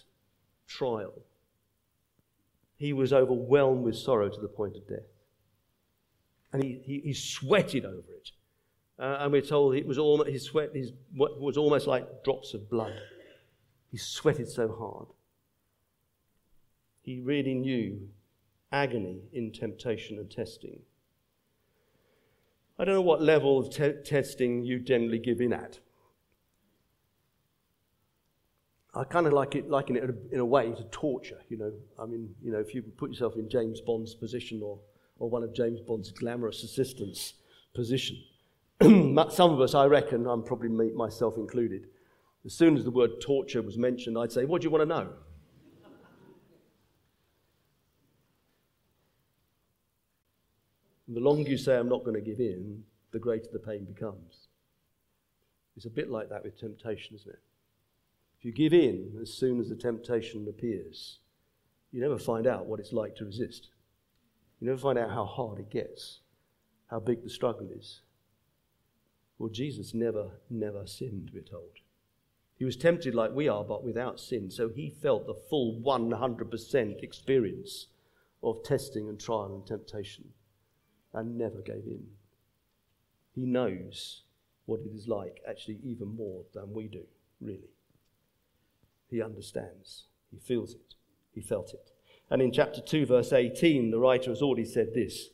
trial 0.68 1.14
he 2.82 2.94
was 2.94 3.14
overwhelmed 3.14 3.84
with 3.84 3.96
sorrow 3.96 4.28
to 4.28 4.42
the 4.42 4.48
point 4.48 4.76
of 4.76 4.88
death. 4.88 5.06
And 6.52 6.64
he, 6.64 6.82
he, 6.84 7.00
he 7.02 7.14
sweated 7.14 7.86
over 7.86 8.12
it. 8.12 8.32
Uh, 8.98 9.18
and 9.20 9.32
we're 9.32 9.44
told 9.44 9.76
it 9.76 9.86
was 9.86 10.00
almost, 10.00 10.32
his 10.32 10.46
sweat 10.46 10.72
his, 10.74 10.92
was 11.16 11.58
almost 11.58 11.86
like 11.86 12.24
drops 12.24 12.56
of 12.56 12.72
blood. 12.72 12.96
He 13.92 13.98
sweated 13.98 14.50
so 14.50 14.68
hard. 14.68 15.10
He 17.04 17.20
really 17.20 17.54
knew 17.54 18.10
agony 18.72 19.22
in 19.34 19.52
temptation 19.52 20.18
and 20.18 20.30
testing. 20.30 20.82
I 22.80 22.86
don't 22.86 22.96
know 22.96 23.02
what 23.02 23.22
level 23.22 23.60
of 23.60 23.70
te- 23.70 24.02
testing 24.04 24.64
you 24.64 24.80
generally 24.80 25.20
give 25.20 25.42
in 25.42 25.54
at. 25.54 25.80
I 28.94 29.04
kind 29.06 29.26
of 29.26 29.34
like 29.34 29.56
it, 29.56 29.70
liken 29.70 29.96
it 29.96 30.04
in 30.32 30.40
a 30.40 30.46
way 30.46 30.72
to 30.72 30.84
torture, 30.86 31.40
you 31.48 31.58
know. 31.58 31.72
I 31.98 32.06
mean, 32.06 32.34
you 32.42 32.52
know, 32.52 32.60
if 32.60 32.76
you 32.76 32.82
put 32.82 33.10
yourself 33.10 33.36
in 33.36 33.48
James 33.50 33.80
Bond's 33.80 34.14
position 34.14 34.62
or, 34.62 34.80
or 35.18 35.30
one 35.30 35.44
of 35.44 35.54
James 35.54 35.80
Bond's 35.80 36.12
glamorous 36.12 36.64
assistants' 36.64 37.36
position. 37.74 38.18
Some 38.82 39.52
of 39.52 39.62
us, 39.62 39.76
I 39.76 39.86
reckon, 39.86 40.28
I'm 40.28 40.44
probably 40.44 40.70
myself 40.90 41.38
included, 41.38 41.88
as 42.46 42.54
soon 42.54 42.76
as 42.76 42.84
the 42.84 42.92
word 42.92 43.22
torture 43.22 43.62
was 43.62 43.78
mentioned, 43.78 44.18
I'd 44.18 44.32
say, 44.32 44.46
What 44.46 44.62
do 44.62 44.66
you 44.66 44.72
want 44.72 44.82
to 44.82 44.86
know? 44.88 45.10
And 51.12 51.18
the 51.18 51.30
longer 51.30 51.50
you 51.50 51.58
say, 51.58 51.76
I'm 51.76 51.90
not 51.90 52.06
going 52.06 52.16
to 52.16 52.22
give 52.22 52.40
in, 52.40 52.86
the 53.12 53.20
greater 53.20 53.50
the 53.52 53.60
pain 53.60 53.84
becomes. 53.84 54.48
It's 55.76 55.86
a 55.86 55.90
bit 55.90 56.10
like 56.10 56.30
that 56.30 56.42
with 56.42 56.58
temptation, 56.58 57.18
isn't 57.18 57.34
it? 57.34 57.42
If 58.40 58.46
you 58.46 58.54
give 58.54 58.72
in 58.74 59.18
as 59.22 59.34
soon 59.34 59.60
as 59.60 59.68
the 59.68 59.76
temptation 59.76 60.48
appears, 60.48 61.20
you 61.92 62.00
never 62.00 62.18
find 62.18 62.48
out 62.48 62.66
what 62.66 62.80
it's 62.80 62.94
like 62.94 63.18
to 63.18 63.26
resist. 63.26 63.68
You 64.62 64.68
never 64.68 64.80
find 64.80 64.98
out 64.98 65.10
how 65.10 65.26
hard 65.26 65.60
it 65.60 65.70
gets, 65.70 66.20
how 66.90 67.02
big 67.02 67.24
the 67.24 67.30
struggle 67.30 67.68
is. 67.78 68.00
Well, 69.38 69.50
Jesus 69.50 69.94
never, 69.94 70.30
never 70.50 70.88
sinned, 70.88 71.32
we're 71.34 71.42
told. 71.42 71.80
He 72.58 72.64
was 72.64 72.78
tempted 72.78 73.14
like 73.14 73.34
we 73.34 73.50
are, 73.50 73.66
but 73.66 73.84
without 73.84 74.22
sin. 74.22 74.50
So 74.50 74.70
he 74.70 74.90
felt 74.90 75.28
the 75.28 75.36
full 75.50 75.82
100% 75.86 77.04
experience 77.04 77.88
of 78.42 78.64
testing 78.64 79.10
and 79.10 79.20
trial 79.20 79.54
and 79.54 79.68
temptation 79.68 80.30
and 81.14 81.38
never 81.38 81.62
gave 81.62 81.86
in. 81.86 82.08
He 83.34 83.46
knows 83.46 84.24
what 84.66 84.82
it 84.82 84.92
is 84.94 85.08
like, 85.08 85.42
actually, 85.48 85.80
even 85.84 86.16
more 86.16 86.44
than 86.54 86.74
we 86.74 86.88
do, 86.88 87.04
really. 87.40 87.72
He 89.10 89.22
understands. 89.22 90.06
He 90.32 90.40
feels 90.40 90.74
it. 90.74 90.96
He 91.34 91.42
felt 91.42 91.74
it. 91.74 91.92
And 92.30 92.42
in 92.42 92.52
chapter 92.52 92.82
2, 92.82 93.06
verse 93.06 93.34
18, 93.34 93.92
the 93.92 94.00
writer 94.00 94.32
has 94.32 94.42
already 94.42 94.66
said 94.66 94.94
this 94.94 95.30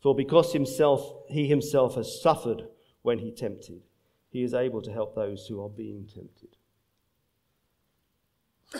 For 0.00 0.14
because 0.14 0.52
himself, 0.52 1.10
he 1.28 1.46
himself 1.46 1.94
has 1.94 2.20
suffered 2.20 2.64
when 3.02 3.18
he 3.18 3.30
tempted, 3.30 3.82
he 4.30 4.42
is 4.42 4.54
able 4.54 4.82
to 4.82 4.92
help 4.92 5.14
those 5.14 5.46
who 5.46 5.62
are 5.62 5.68
being 5.68 6.06
tempted. 6.12 6.56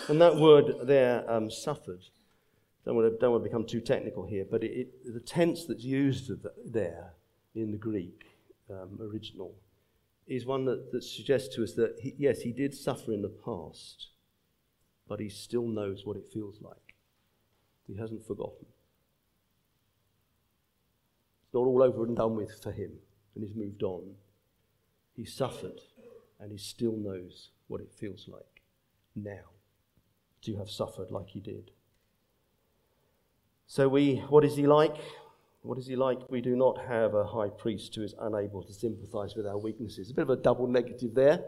And 0.09 0.19
that 0.21 0.35
word 0.35 0.75
there, 0.83 1.29
um, 1.31 1.49
suffered, 1.49 2.03
don't 2.85 2.95
want, 2.95 3.11
to, 3.11 3.17
don't 3.17 3.31
want 3.31 3.43
to 3.43 3.49
become 3.49 3.65
too 3.65 3.81
technical 3.81 4.25
here, 4.25 4.45
but 4.49 4.63
it, 4.63 4.71
it, 4.71 5.13
the 5.13 5.19
tense 5.19 5.65
that's 5.65 5.83
used 5.83 6.31
there 6.65 7.13
in 7.55 7.71
the 7.71 7.77
Greek 7.77 8.25
um, 8.69 8.99
original 9.01 9.55
is 10.27 10.45
one 10.45 10.65
that, 10.65 10.91
that 10.91 11.03
suggests 11.03 11.55
to 11.55 11.63
us 11.63 11.73
that, 11.73 11.95
he, 11.99 12.13
yes, 12.17 12.41
he 12.41 12.51
did 12.51 12.73
suffer 12.73 13.11
in 13.11 13.21
the 13.21 13.29
past, 13.29 14.09
but 15.07 15.19
he 15.19 15.29
still 15.29 15.67
knows 15.67 16.05
what 16.05 16.17
it 16.17 16.29
feels 16.31 16.61
like. 16.61 16.95
He 17.87 17.95
hasn't 17.95 18.25
forgotten. 18.25 18.65
It's 21.43 21.53
not 21.53 21.61
all 21.61 21.83
over 21.83 22.03
and 22.05 22.15
done 22.15 22.35
with 22.35 22.61
for 22.61 22.71
him, 22.71 22.91
and 23.33 23.43
he's 23.43 23.55
moved 23.55 23.83
on. 23.83 24.15
He 25.13 25.25
suffered, 25.25 25.79
and 26.39 26.51
he 26.51 26.57
still 26.57 26.97
knows 26.97 27.49
what 27.67 27.81
it 27.81 27.91
feels 27.91 28.27
like 28.27 28.61
now 29.15 29.49
to 30.41 30.57
have 30.57 30.69
suffered 30.69 31.11
like 31.11 31.29
he 31.29 31.39
did. 31.39 31.71
So, 33.67 33.87
we, 33.89 34.17
what 34.29 34.45
is 34.45 34.55
he 34.55 34.67
like? 34.67 34.95
What 35.65 35.79
is 35.79 35.87
he 35.87 35.95
like? 35.95 36.29
We 36.29 36.41
do 36.41 36.55
not 36.55 36.77
have 36.87 37.15
a 37.15 37.25
high 37.25 37.49
priest 37.49 37.95
who 37.95 38.03
is 38.03 38.13
unable 38.19 38.61
to 38.61 38.73
sympathize 38.73 39.35
with 39.35 39.47
our 39.47 39.57
weaknesses. 39.57 40.11
A 40.11 40.13
bit 40.13 40.21
of 40.21 40.29
a 40.29 40.35
double 40.35 40.67
negative 40.67 41.15
there. 41.15 41.43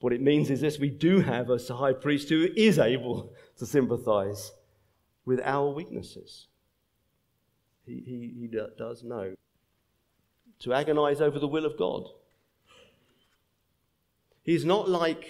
What 0.00 0.12
it 0.12 0.20
means 0.20 0.50
is 0.50 0.60
this 0.60 0.78
we 0.78 0.90
do 0.90 1.20
have 1.20 1.48
a 1.48 1.58
high 1.74 1.94
priest 1.94 2.28
who 2.28 2.48
is 2.56 2.78
able 2.78 3.32
to 3.56 3.66
sympathize 3.66 4.52
with 5.24 5.40
our 5.42 5.70
weaknesses. 5.70 6.48
He, 7.86 8.02
he, 8.04 8.34
he 8.40 8.58
does 8.76 9.02
know. 9.02 9.34
To 10.60 10.74
agonize 10.74 11.20
over 11.20 11.38
the 11.38 11.48
will 11.48 11.64
of 11.64 11.78
God. 11.78 12.04
He's 14.42 14.64
not 14.64 14.88
like 14.88 15.26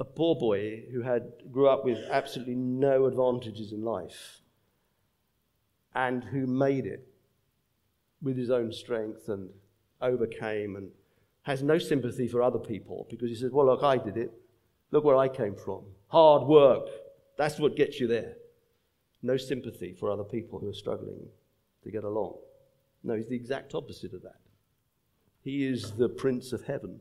a 0.00 0.04
poor 0.04 0.34
boy 0.34 0.84
who 0.92 1.02
had 1.02 1.32
grew 1.52 1.68
up 1.68 1.84
with 1.84 1.98
absolutely 2.10 2.56
no 2.56 3.06
advantages 3.06 3.72
in 3.72 3.84
life 3.84 4.40
and 5.94 6.24
who 6.24 6.46
made 6.46 6.86
it 6.86 7.06
with 8.22 8.36
his 8.36 8.50
own 8.50 8.72
strength 8.72 9.28
and 9.28 9.50
overcame 10.00 10.76
and 10.76 10.90
has 11.42 11.62
no 11.62 11.78
sympathy 11.78 12.26
for 12.26 12.42
other 12.42 12.58
people 12.58 13.06
because 13.10 13.28
he 13.28 13.36
says, 13.36 13.52
Well, 13.52 13.66
look, 13.66 13.82
I 13.82 13.98
did 13.98 14.16
it. 14.16 14.32
Look 14.90 15.04
where 15.04 15.16
I 15.16 15.28
came 15.28 15.54
from. 15.54 15.82
Hard 16.08 16.44
work. 16.46 16.88
That's 17.36 17.58
what 17.58 17.76
gets 17.76 18.00
you 18.00 18.06
there. 18.06 18.34
No 19.22 19.36
sympathy 19.36 19.92
for 19.92 20.10
other 20.10 20.24
people 20.24 20.58
who 20.58 20.68
are 20.68 20.74
struggling 20.74 21.26
to 21.82 21.90
get 21.90 22.04
along. 22.04 22.36
No, 23.02 23.14
he's 23.14 23.28
the 23.28 23.36
exact 23.36 23.74
opposite 23.74 24.14
of 24.14 24.22
that. 24.22 24.40
He 25.42 25.66
is 25.66 25.92
the 25.92 26.08
Prince 26.08 26.52
of 26.52 26.64
Heaven, 26.64 27.00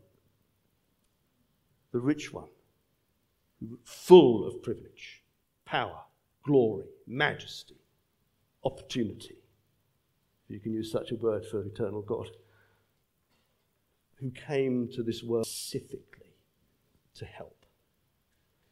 the 1.93 2.00
rich 2.00 2.33
one, 2.33 2.50
full 3.85 4.45
of 4.45 4.62
privilege, 4.62 5.23
power, 5.63 6.01
glory, 6.43 6.88
majesty, 7.07 7.77
opportunity. 8.63 9.38
If 10.46 10.55
you 10.55 10.60
can 10.60 10.74
use 10.74 10.91
such 10.91 11.12
a 11.12 11.15
word 11.15 11.46
for 11.46 11.63
eternal 11.63 12.01
God 12.01 12.29
who 14.15 14.32
came 14.32 14.89
to 14.93 15.03
this 15.03 15.24
world 15.24 15.46
specifically 15.46 16.36
to 17.15 17.25
help, 17.25 17.65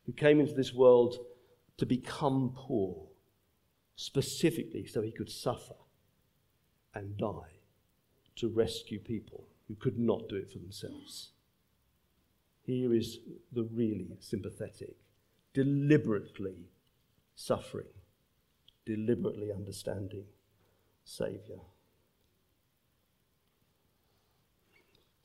who 0.06 0.14
came 0.14 0.40
into 0.40 0.54
this 0.54 0.74
world 0.74 1.18
to 1.78 1.86
become 1.86 2.54
poor 2.56 3.08
specifically 3.96 4.86
so 4.86 5.02
he 5.02 5.12
could 5.12 5.30
suffer 5.30 5.76
and 6.94 7.18
die 7.18 7.60
to 8.36 8.48
rescue 8.50 9.00
people 9.00 9.48
who 9.68 9.76
could 9.76 9.98
not 9.98 10.28
do 10.28 10.36
it 10.36 10.52
for 10.52 10.60
themselves. 10.60 11.32
Here 12.64 12.94
is 12.94 13.20
the 13.52 13.64
really 13.64 14.18
sympathetic, 14.20 14.96
deliberately 15.54 16.70
suffering, 17.36 17.88
deliberately 18.86 19.52
understanding 19.52 20.26
Saviour. 21.04 21.62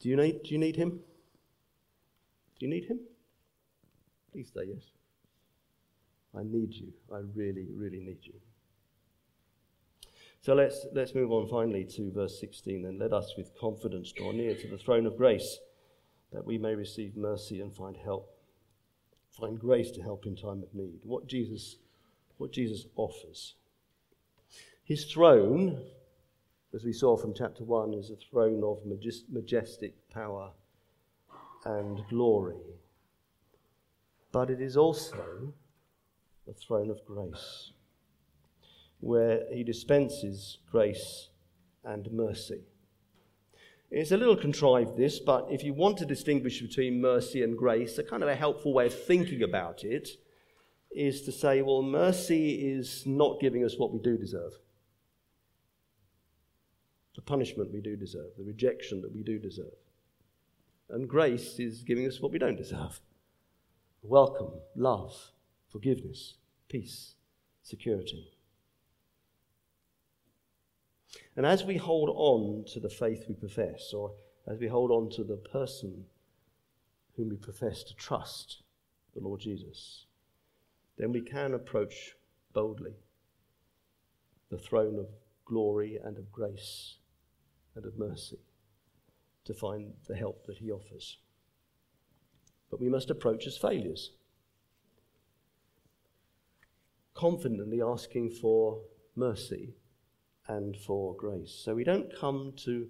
Do 0.01 0.09
you 0.09 0.17
need, 0.17 0.43
do 0.43 0.51
you 0.51 0.59
need 0.59 0.77
him? 0.77 1.01
Do 2.59 2.67
you 2.67 2.69
need 2.69 2.85
him? 2.85 3.01
Please 4.33 4.51
say 4.55 4.63
yes. 4.67 4.83
I 6.37 6.43
need 6.43 6.75
you. 6.75 6.93
I 7.13 7.21
really, 7.35 7.67
really 7.75 8.01
need 8.01 8.19
you. 8.23 8.35
So 10.43 10.55
let's, 10.55 10.87
let's 10.93 11.15
move 11.15 11.33
on 11.33 11.49
finally 11.49 11.85
to 11.97 12.13
verse 12.13 12.39
16 12.39 12.85
and 12.85 12.99
let 12.99 13.13
us 13.13 13.35
with 13.37 13.59
confidence 13.59 14.13
draw 14.13 14.33
near 14.33 14.55
to 14.55 14.69
the 14.69 14.79
throne 14.79 15.07
of 15.07 15.17
grace 15.17 15.59
that 16.33 16.45
we 16.45 16.59
may 16.59 16.75
receive 16.75 17.17
mercy 17.17 17.61
and 17.61 17.75
find 17.75 17.97
help, 17.97 18.31
find 19.31 19.59
grace 19.59 19.91
to 19.93 20.03
help 20.03 20.27
in 20.27 20.37
time 20.37 20.63
of 20.63 20.75
need. 20.75 21.01
What 21.03 21.27
Jesus, 21.27 21.77
what 22.39 22.53
Jesus 22.53 22.87
offers. 22.97 23.55
His 24.85 25.05
throne 25.05 25.83
as 26.77 26.85
we 26.85 26.93
saw 26.93 27.17
from 27.17 27.33
chapter 27.33 27.65
1, 27.65 27.95
is 27.95 28.11
a 28.11 28.17
throne 28.17 28.63
of 28.63 28.85
majestic 29.31 29.95
power 30.11 30.51
and 31.65 32.03
glory. 32.11 32.61
But 34.31 34.51
it 34.51 34.61
is 34.61 34.77
also 34.77 35.55
a 36.47 36.53
throne 36.53 36.91
of 36.91 37.03
grace, 37.07 37.73
where 39.01 39.45
he 39.51 39.65
dispenses 39.65 40.59
grace 40.71 41.31
and 41.83 42.13
mercy. 42.13 42.61
It's 43.91 44.13
a 44.13 44.19
little 44.19 44.37
contrived, 44.37 44.99
this, 44.99 45.19
but 45.19 45.47
if 45.51 45.65
you 45.65 45.73
want 45.73 45.97
to 45.99 46.05
distinguish 46.05 46.61
between 46.61 47.01
mercy 47.01 47.43
and 47.43 47.57
grace, 47.57 47.97
a 47.97 48.03
kind 48.03 48.23
of 48.23 48.29
a 48.29 48.35
helpful 48.35 48.75
way 48.75 48.87
of 48.87 49.05
thinking 49.07 49.43
about 49.43 49.83
it 49.83 50.11
is 50.91 51.23
to 51.23 51.33
say, 51.33 51.63
well, 51.63 51.83
mercy 51.83 52.73
is 52.73 53.05
not 53.07 53.41
giving 53.41 53.65
us 53.65 53.77
what 53.79 53.93
we 53.93 53.99
do 53.99 54.17
deserve 54.17 54.53
the 57.17 57.23
punishment 57.23 57.73
we 57.73 57.81
do 57.81 57.97
deserve, 57.97 58.31
the 58.37 58.45
rejection 58.45 59.01
that 59.01 59.13
we 59.13 59.23
do 59.23 59.39
deserve. 59.39 59.73
And 60.91 61.09
grace 61.09 61.59
is 61.59 61.83
giving 61.83 62.07
us 62.07 62.21
what 62.21 62.31
we 62.31 62.39
don't 62.39 62.57
deserve 62.57 63.01
welcome, 64.03 64.53
love, 64.77 65.33
forgiveness, 65.69 66.35
peace, 66.69 67.15
security. 67.65 68.31
And 71.35 71.45
as 71.45 71.65
we 71.65 71.77
hold 71.77 72.11
on 72.15 72.65
to 72.73 72.79
the 72.79 72.89
faith 72.89 73.25
we 73.29 73.35
profess, 73.35 73.93
or 73.93 74.13
as 74.47 74.61
we 74.61 74.69
hold 74.69 74.93
on 74.93 75.11
to 75.17 75.25
the 75.25 75.37
person 75.37 76.05
whom 77.17 77.31
we 77.31 77.37
profess 77.37 77.83
to 77.83 77.97
trust, 77.97 78.63
the 79.15 79.21
Lord 79.21 79.41
Jesus, 79.41 80.07
then 80.97 81.13
we 81.13 81.21
can 81.21 81.55
approach 81.55 82.17
boldly 82.53 82.95
the 84.51 84.59
throne 84.59 84.99
of 84.99 85.09
glory 85.45 85.99
and 86.03 86.19
of 86.19 86.33
grace 86.33 86.97
and 87.75 87.85
of 87.85 87.99
mercy. 87.99 88.39
to 89.47 89.55
find 89.55 89.93
the 90.09 90.17
help 90.17 90.45
that 90.47 90.59
He 90.59 90.71
offers. 90.71 91.19
But 92.71 92.81
we 92.81 92.89
must 92.89 93.11
approach 93.11 93.47
as 93.47 93.57
failures, 93.57 94.11
confidently 97.15 97.81
asking 97.81 98.31
for 98.31 98.81
mercy 99.15 99.75
and 100.49 100.77
for 100.77 101.15
grace. 101.15 101.63
So 101.65 101.75
we 101.75 101.85
don't 101.85 102.13
come 102.15 102.55
to, 102.65 102.89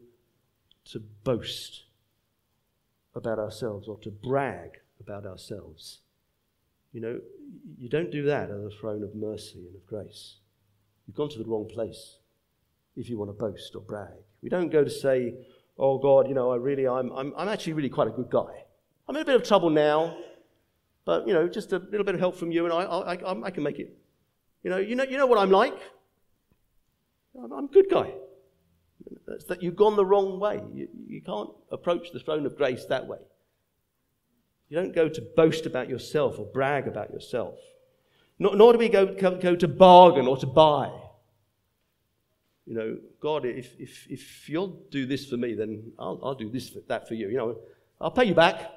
to 0.87 1.01
boast 1.25 1.85
about 3.15 3.39
ourselves 3.39 3.87
or 3.87 3.99
to 3.99 4.11
brag 4.11 4.79
about 4.99 5.27
ourselves. 5.27 6.01
You 6.97 7.03
know, 7.03 7.21
you 7.77 7.91
don't 7.91 8.11
do 8.11 8.23
that 8.23 8.45
at 8.45 8.57
the 8.57 8.71
throne 8.81 9.03
of 9.03 9.15
mercy 9.15 9.67
and 9.67 9.77
of 9.77 9.87
grace. 9.87 10.37
You've 11.07 11.15
gone 11.15 11.29
to 11.29 11.39
the 11.39 11.45
wrong 11.45 11.69
place 11.69 12.21
if 12.97 13.11
you 13.11 13.19
want 13.19 13.29
to 13.29 13.35
boast 13.35 13.75
or 13.75 13.83
brag. 13.83 14.15
We 14.43 14.49
don't 14.49 14.71
go 14.71 14.83
to 14.83 14.89
say, 14.89 15.35
oh 15.77 15.99
God, 15.99 16.27
you 16.27 16.35
know, 16.35 16.53
I 16.53 16.57
really, 16.57 16.89
I'm, 16.89 17.13
I'm, 17.13 17.35
I'm 17.37 17.51
actually 17.51 17.75
really 17.75 17.91
quite 17.91 18.09
a 18.09 18.13
good 18.13 18.31
guy. 18.31 18.65
I'm 19.07 19.15
in 19.15 19.21
a 19.21 19.27
bit 19.27 19.37
of 19.37 19.45
trouble 19.45 19.69
now, 19.69 20.17
but, 21.05 21.29
you 21.29 21.35
know, 21.35 21.47
just 21.47 21.71
a 21.75 21.79
little 21.81 22.03
bit 22.03 22.15
of 22.15 22.19
help 22.19 22.35
from 22.35 22.51
you 22.51 22.65
and 22.65 22.73
I, 22.73 22.85
I, 22.85 23.15
I, 23.17 23.43
I 23.43 23.51
can 23.51 23.63
make 23.63 23.79
it. 23.79 23.95
You 24.63 24.71
know, 24.71 24.79
you 24.79 24.97
know, 24.97 25.05
you 25.05 25.19
know 25.19 25.27
what 25.27 25.39
I'm 25.39 25.51
like? 25.51 25.79
I'm, 27.39 27.53
I'm 27.53 27.65
a 27.67 27.69
good 27.69 27.91
guy. 27.91 28.11
That's 29.27 29.45
that 29.45 29.63
you've 29.63 29.77
gone 29.77 29.97
the 29.97 30.07
wrong 30.07 30.41
way. 30.41 30.63
You, 30.73 30.89
you 31.07 31.21
can't 31.21 31.51
approach 31.71 32.11
the 32.13 32.21
throne 32.21 32.47
of 32.47 32.57
grace 32.57 32.87
that 32.87 33.07
way. 33.07 33.19
You 34.69 34.77
don't 34.77 34.95
go 34.95 35.09
to 35.09 35.21
boast 35.37 35.67
about 35.67 35.89
yourself 35.89 36.39
or 36.39 36.47
brag 36.47 36.89
about 36.89 37.13
yourself. 37.13 37.59
Nor, 38.39 38.57
nor 38.57 38.73
do 38.73 38.79
we 38.79 38.89
go, 38.89 39.07
go, 39.07 39.57
to 39.57 39.69
bargain 39.69 40.27
or 40.27 40.37
to 40.37 40.47
buy. 40.47 40.91
You 42.67 42.75
know, 42.75 42.99
God, 43.21 43.45
if, 43.47 43.79
if, 43.79 44.07
if 44.11 44.49
you'll 44.49 44.83
do 44.91 45.07
this 45.07 45.27
for 45.27 45.37
me, 45.37 45.55
then 45.55 45.93
I'll, 45.99 46.21
I'll 46.23 46.35
do 46.35 46.51
this 46.51 46.69
for, 46.69 46.81
that 46.89 47.07
for 47.07 47.15
you. 47.15 47.29
You 47.29 47.37
know, 47.37 47.59
I'll 48.01 48.11
pay 48.11 48.25
you 48.25 48.35
back. 48.35 48.73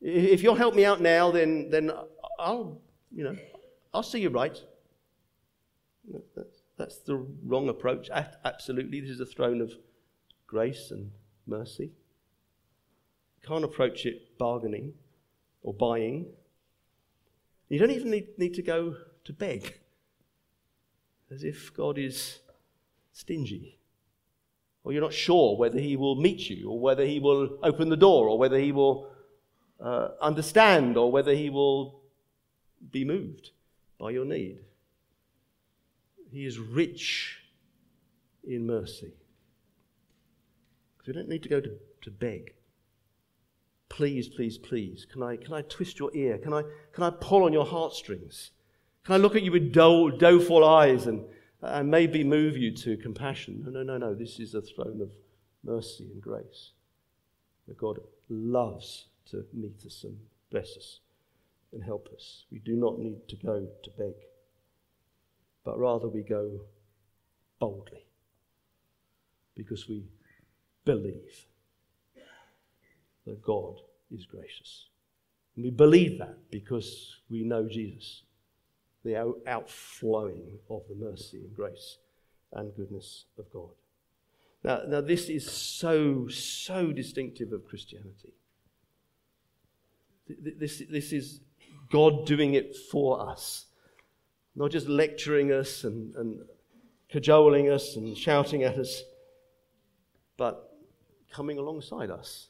If 0.00 0.42
you'll 0.42 0.54
help 0.54 0.74
me 0.74 0.84
out 0.84 1.00
now, 1.00 1.30
then, 1.30 1.70
then 1.70 1.90
I'll, 2.38 2.80
you 3.10 3.24
know, 3.24 3.36
I'll 3.92 4.02
see 4.02 4.20
you 4.20 4.28
right. 4.28 4.56
That's, 6.36 6.62
that's 6.76 6.98
the 6.98 7.16
wrong 7.44 7.68
approach. 7.68 8.10
Absolutely, 8.44 9.00
this 9.00 9.10
is 9.10 9.20
a 9.20 9.26
throne 9.26 9.60
of 9.60 9.72
grace 10.46 10.90
and 10.90 11.10
mercy. 11.46 11.90
Can't 13.48 13.64
approach 13.64 14.04
it 14.04 14.36
bargaining 14.36 14.92
or 15.62 15.72
buying. 15.72 16.26
You 17.70 17.78
don't 17.78 17.90
even 17.90 18.10
need, 18.10 18.38
need 18.38 18.52
to 18.54 18.62
go 18.62 18.94
to 19.24 19.32
beg 19.32 19.80
as 21.30 21.44
if 21.44 21.72
God 21.72 21.96
is 21.96 22.40
stingy. 23.12 23.78
Or 24.84 24.92
you're 24.92 25.00
not 25.00 25.14
sure 25.14 25.56
whether 25.56 25.78
He 25.78 25.96
will 25.96 26.14
meet 26.14 26.50
you, 26.50 26.68
or 26.68 26.78
whether 26.78 27.06
He 27.06 27.20
will 27.20 27.58
open 27.62 27.88
the 27.88 27.96
door, 27.96 28.28
or 28.28 28.38
whether 28.38 28.58
He 28.58 28.70
will 28.70 29.08
uh, 29.80 30.08
understand, 30.20 30.98
or 30.98 31.10
whether 31.10 31.34
He 31.34 31.48
will 31.48 32.02
be 32.90 33.02
moved 33.02 33.52
by 33.98 34.10
your 34.10 34.26
need. 34.26 34.58
He 36.30 36.44
is 36.44 36.58
rich 36.58 37.38
in 38.46 38.66
mercy. 38.66 39.14
So 40.98 41.04
you 41.06 41.12
don't 41.14 41.28
need 41.30 41.42
to 41.44 41.48
go 41.48 41.60
to, 41.62 41.70
to 42.02 42.10
beg. 42.10 42.52
Please, 43.88 44.28
please, 44.28 44.58
please, 44.58 45.06
can 45.10 45.22
I, 45.22 45.36
can 45.36 45.54
I 45.54 45.62
twist 45.62 45.98
your 45.98 46.14
ear? 46.14 46.38
Can 46.38 46.52
I, 46.52 46.62
can 46.92 47.04
I 47.04 47.10
pull 47.10 47.44
on 47.44 47.52
your 47.52 47.64
heartstrings? 47.64 48.50
Can 49.04 49.14
I 49.14 49.18
look 49.18 49.34
at 49.34 49.42
you 49.42 49.52
with 49.52 49.72
doe, 49.72 50.10
doleful 50.10 50.64
eyes 50.64 51.06
and, 51.06 51.24
and 51.62 51.90
maybe 51.90 52.22
move 52.22 52.56
you 52.56 52.74
to 52.76 52.96
compassion? 52.98 53.62
No, 53.64 53.70
no, 53.70 53.82
no, 53.82 53.96
no. 53.96 54.14
This 54.14 54.38
is 54.38 54.54
a 54.54 54.60
throne 54.60 55.00
of 55.00 55.10
mercy 55.64 56.08
and 56.12 56.20
grace. 56.20 56.72
God 57.76 57.98
loves 58.28 59.06
to 59.30 59.44
meet 59.52 59.82
us 59.86 60.04
and 60.04 60.16
bless 60.50 60.76
us 60.76 61.00
and 61.72 61.82
help 61.82 62.08
us. 62.14 62.44
We 62.50 62.58
do 62.60 62.76
not 62.76 62.98
need 62.98 63.28
to 63.28 63.36
go 63.36 63.68
to 63.82 63.90
beg, 63.90 64.14
but 65.64 65.78
rather 65.78 66.08
we 66.08 66.22
go 66.22 66.60
boldly 67.58 68.06
because 69.54 69.88
we 69.88 70.04
believe 70.84 71.46
that 73.26 73.42
God 73.42 73.80
is 74.10 74.26
gracious. 74.26 74.86
And 75.56 75.64
we 75.64 75.70
believe 75.70 76.18
that 76.18 76.50
because 76.50 77.16
we 77.28 77.42
know 77.42 77.68
Jesus 77.68 78.22
the 79.04 79.34
outflowing 79.46 80.58
of 80.68 80.82
the 80.88 80.94
mercy 80.94 81.38
and 81.38 81.54
grace 81.54 81.98
and 82.52 82.74
goodness 82.74 83.24
of 83.38 83.50
God. 83.52 83.70
Now, 84.64 84.80
now 84.86 85.00
this 85.00 85.28
is 85.28 85.50
so, 85.50 86.28
so 86.28 86.92
distinctive 86.92 87.52
of 87.52 87.64
Christianity. 87.64 88.32
This, 90.28 90.82
this 90.90 91.12
is 91.12 91.40
God 91.90 92.26
doing 92.26 92.54
it 92.54 92.76
for 92.76 93.30
us, 93.30 93.66
not 94.54 94.70
just 94.70 94.88
lecturing 94.88 95.52
us 95.52 95.84
and, 95.84 96.14
and 96.16 96.40
cajoling 97.08 97.70
us 97.70 97.96
and 97.96 98.16
shouting 98.16 98.64
at 98.64 98.76
us, 98.76 99.02
but 100.36 100.76
coming 101.32 101.56
alongside 101.56 102.10
us 102.10 102.48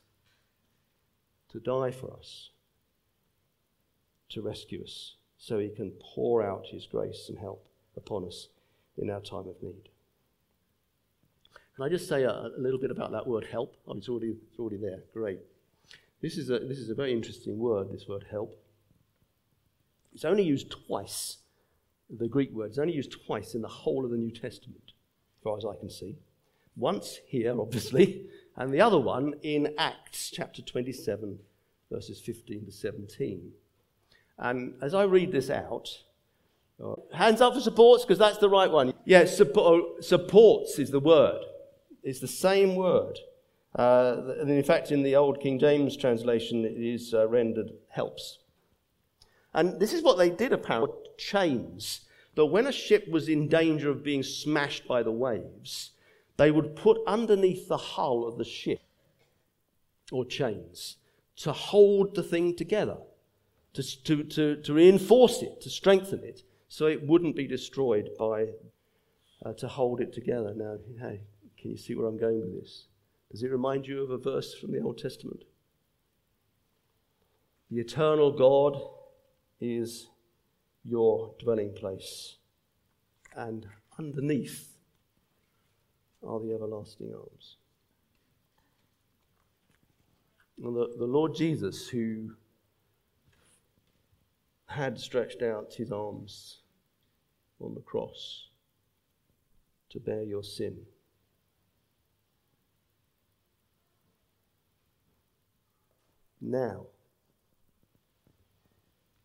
to 1.53 1.61
die 1.61 1.91
for 1.91 2.13
us, 2.19 2.51
to 4.31 4.43
rescue 4.43 4.83
us 4.83 5.15
so 5.39 5.59
he 5.59 5.69
can 5.69 5.93
pour 6.01 6.43
out 6.43 6.67
his 6.67 6.87
grace 6.87 7.27
and 7.29 7.39
help 7.39 7.67
upon 7.97 8.25
us 8.25 8.49
in 8.97 9.09
our 9.11 9.21
time 9.21 9.49
of 9.49 9.63
need. 9.63 9.89
Can 11.77 11.85
I 11.85 11.89
just 11.89 12.09
say 12.09 12.25
a, 12.25 12.31
a 12.31 12.51
little 12.59 12.81
bit 12.81 12.91
about 12.91 13.13
that 13.13 13.27
word 13.27 13.47
help? 13.51 13.77
Oh, 13.87 13.97
it's, 13.97 14.09
already, 14.09 14.37
it's 14.51 14.59
already 14.59 14.79
there. 14.79 14.99
Great. 15.13 15.39
This 16.21 16.37
is, 16.37 16.51
a, 16.51 16.59
this 16.59 16.79
is 16.79 16.91
a 16.91 16.95
very 16.95 17.13
interesting 17.13 17.57
word, 17.59 17.93
this 17.93 18.09
word 18.09 18.27
help. 18.29 18.59
It's 20.13 20.25
only 20.25 20.43
used 20.43 20.71
twice, 20.71 21.37
the 22.11 22.27
Greek 22.27 22.53
word. 22.53 22.71
It's 22.71 22.79
only 22.79 22.95
used 22.95 23.15
twice 23.25 23.55
in 23.55 23.63
the 23.63 23.69
whole 23.69 24.05
of 24.05 24.11
the 24.11 24.17
New 24.17 24.33
Testament, 24.33 24.83
as 24.87 25.43
far 25.45 25.57
as 25.57 25.65
I 25.65 25.77
can 25.79 25.89
see. 25.89 26.17
Once 26.75 27.21
here, 27.29 27.61
obviously, 27.61 28.27
and 28.59 28.75
the 28.75 28.81
other 28.81 28.99
one 28.99 29.35
in 29.43 29.73
Acts 29.79 30.31
chapter 30.31 30.63
27, 30.63 31.39
verses 31.91 32.21
15 32.21 32.67
to 32.67 32.73
17. 32.73 33.53
And 34.37 34.75
as 34.83 34.95
I 34.95 35.05
read 35.05 35.31
this 35.31 35.49
out, 35.49 35.89
uh, 36.85 36.95
hands 37.13 37.41
up 37.41 37.55
for 37.55 37.61
supports 37.61 38.05
because 38.05 38.19
that's 38.19 38.39
the 38.39 38.49
right 38.49 38.71
one. 38.71 38.93
Yeah, 39.05 39.27
support, 39.27 40.05
supports 40.05 40.79
is 40.81 40.91
the 40.91 40.99
word. 41.01 41.41
It's 42.03 42.19
the 42.19 42.27
same 42.27 42.75
word. 42.75 43.19
Uh, 43.77 44.35
and 44.41 44.51
in 44.51 44.65
fact, 44.65 44.91
in 44.91 45.05
the 45.05 45.15
old 45.15 45.41
King 45.41 45.61
James 45.61 45.97
translation, 45.97 46.65
it 46.65 46.73
is 46.73 47.15
uh, 47.15 47.29
rendered 47.29 47.71
helps. 47.91 48.39
And 49.55 49.79
this 49.79 49.93
is 49.93 50.03
what 50.03 50.19
they 50.19 50.31
did 50.31 50.53
apparently 50.53 50.97
chains. 51.17 52.01
But 52.35 52.47
when 52.47 52.67
a 52.67 52.73
ship 52.73 53.09
was 53.09 53.29
in 53.29 53.49
danger 53.49 53.89
of 53.89 54.03
being 54.03 54.25
smashed 54.25 54.89
by 54.89 55.05
the 55.05 55.13
waves, 55.13 55.93
they 56.39 56.51
would 56.51 56.75
put 56.75 56.99
underneath 57.07 57.69
the 57.69 57.77
hull 57.77 58.27
of 58.27 58.39
the 58.39 58.45
ship 58.45 58.81
or 60.11 60.25
chains 60.25 60.97
to 61.37 61.53
hold 61.53 62.15
the 62.15 62.23
thing 62.23 62.57
together 62.57 62.97
to, 63.75 64.03
to, 64.05 64.25
to, 64.25 64.57
to 64.63 64.75
reinforce 64.75 65.43
it, 65.43 65.61
to 65.61 65.71
strengthen 65.71 66.25
it, 66.25 66.43
so 66.69 66.87
it 66.87 67.07
wouldn't 67.07 67.37
be 67.37 67.47
destroyed 67.47 68.11
by, 68.19 68.47
uh, 69.45 69.53
to 69.55 69.69
hold 69.69 70.01
it 70.01 70.13
together. 70.13 70.53
Now, 70.55 70.79
hey, 71.01 71.21
can 71.59 71.71
you 71.71 71.77
see 71.77 71.95
where 71.95 72.07
I'm 72.07 72.19
going 72.19 72.41
with 72.41 72.61
this? 72.61 72.87
Does 73.31 73.43
it 73.43 73.51
remind 73.51 73.87
you 73.87 74.03
of 74.03 74.11
a 74.11 74.19
verse 74.19 74.55
from 74.55 74.73
the 74.73 74.81
Old 74.81 74.99
Testament? 74.99 75.45
The 77.71 77.81
eternal 77.81 78.33
God 78.33 78.81
is 79.61 80.09
your 80.85 81.35
dwelling 81.39 81.75
place, 81.75 82.37
and 83.37 83.67
underneath 83.99 84.78
are 86.27 86.41
the 86.41 86.53
everlasting 86.53 87.13
arms. 87.15 87.57
And 90.63 90.75
the, 90.75 90.95
the 90.99 91.07
Lord 91.07 91.35
Jesus, 91.35 91.89
who 91.89 92.33
had 94.67 94.99
stretched 94.99 95.43
out 95.43 95.73
his 95.75 95.91
arms 95.93 96.59
on 97.61 97.75
the 97.75 97.81
cross 97.81 98.49
to 99.91 100.01
bear 100.01 100.23
your 100.23 100.43
sin. 100.43 100.77
Now, 106.41 106.87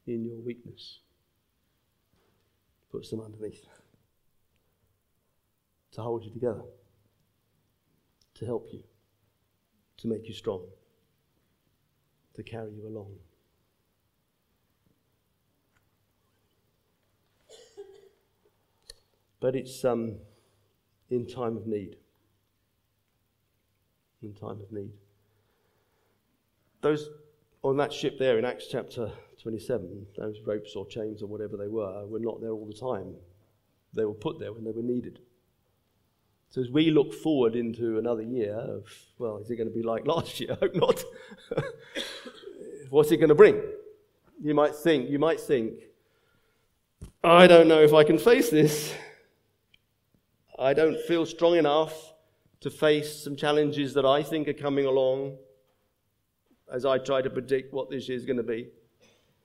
in 0.07 0.25
your 0.25 0.37
weakness, 0.37 0.99
puts 2.91 3.09
them 3.09 3.21
underneath 3.21 3.65
to 5.91 6.01
hold 6.01 6.23
you 6.23 6.31
together, 6.31 6.63
to 8.43 8.47
help 8.47 8.67
you, 8.71 8.83
to 9.97 10.07
make 10.07 10.27
you 10.27 10.33
strong, 10.33 10.65
to 12.35 12.43
carry 12.43 12.73
you 12.73 12.85
along. 12.87 13.11
but 19.39 19.55
it's 19.55 19.85
um, 19.85 20.15
in 21.09 21.25
time 21.25 21.55
of 21.55 21.67
need. 21.67 21.95
in 24.21 24.33
time 24.33 24.61
of 24.61 24.71
need. 24.71 24.91
Those 26.81 27.09
on 27.61 27.77
that 27.77 27.93
ship 27.93 28.17
there 28.19 28.37
in 28.37 28.45
Acts 28.45 28.67
chapter 28.69 29.09
27, 29.41 30.07
those 30.17 30.41
ropes 30.45 30.75
or 30.75 30.85
chains 30.85 31.21
or 31.21 31.27
whatever 31.27 31.55
they 31.55 31.67
were, 31.67 32.05
were 32.07 32.19
not 32.19 32.41
there 32.41 32.51
all 32.51 32.65
the 32.65 32.73
time. 32.73 33.15
They 33.93 34.03
were 34.05 34.13
put 34.13 34.39
there 34.39 34.51
when 34.51 34.65
they 34.65 34.71
were 34.71 34.81
needed. 34.81 35.19
So 36.53 36.61
as 36.61 36.69
we 36.69 36.91
look 36.91 37.15
forward 37.15 37.55
into 37.55 37.97
another 37.97 38.21
year 38.21 38.53
of, 38.53 38.83
well, 39.17 39.37
is 39.37 39.49
it 39.49 39.55
going 39.55 39.67
to 39.67 39.73
be 39.73 39.81
like 39.81 40.05
last 40.05 40.39
year? 40.39 40.51
I 40.61 40.65
hope 40.65 40.75
not. 40.75 41.03
What's 42.91 43.11
it 43.11 43.17
going 43.17 43.29
to 43.29 43.35
bring? 43.35 43.59
You 44.39 44.53
might 44.53 44.75
think, 44.75 45.09
you 45.09 45.17
might 45.17 45.39
think, 45.39 45.73
I 47.23 47.47
don't 47.47 47.67
know 47.67 47.81
if 47.81 47.91
I 47.91 48.03
can 48.03 48.19
face 48.19 48.51
this. 48.51 48.93
I 50.59 50.75
don't 50.75 50.99
feel 51.07 51.25
strong 51.25 51.55
enough 51.55 52.13
to 52.59 52.69
face 52.69 53.23
some 53.23 53.35
challenges 53.35 53.95
that 53.95 54.05
I 54.05 54.21
think 54.21 54.47
are 54.47 54.53
coming 54.53 54.85
along 54.85 55.37
as 56.71 56.85
I 56.85 56.99
try 56.99 57.23
to 57.23 57.31
predict 57.31 57.73
what 57.73 57.89
this 57.89 58.07
year 58.07 58.15
is 58.15 58.25
going 58.25 58.37
to 58.37 58.43
be. 58.43 58.67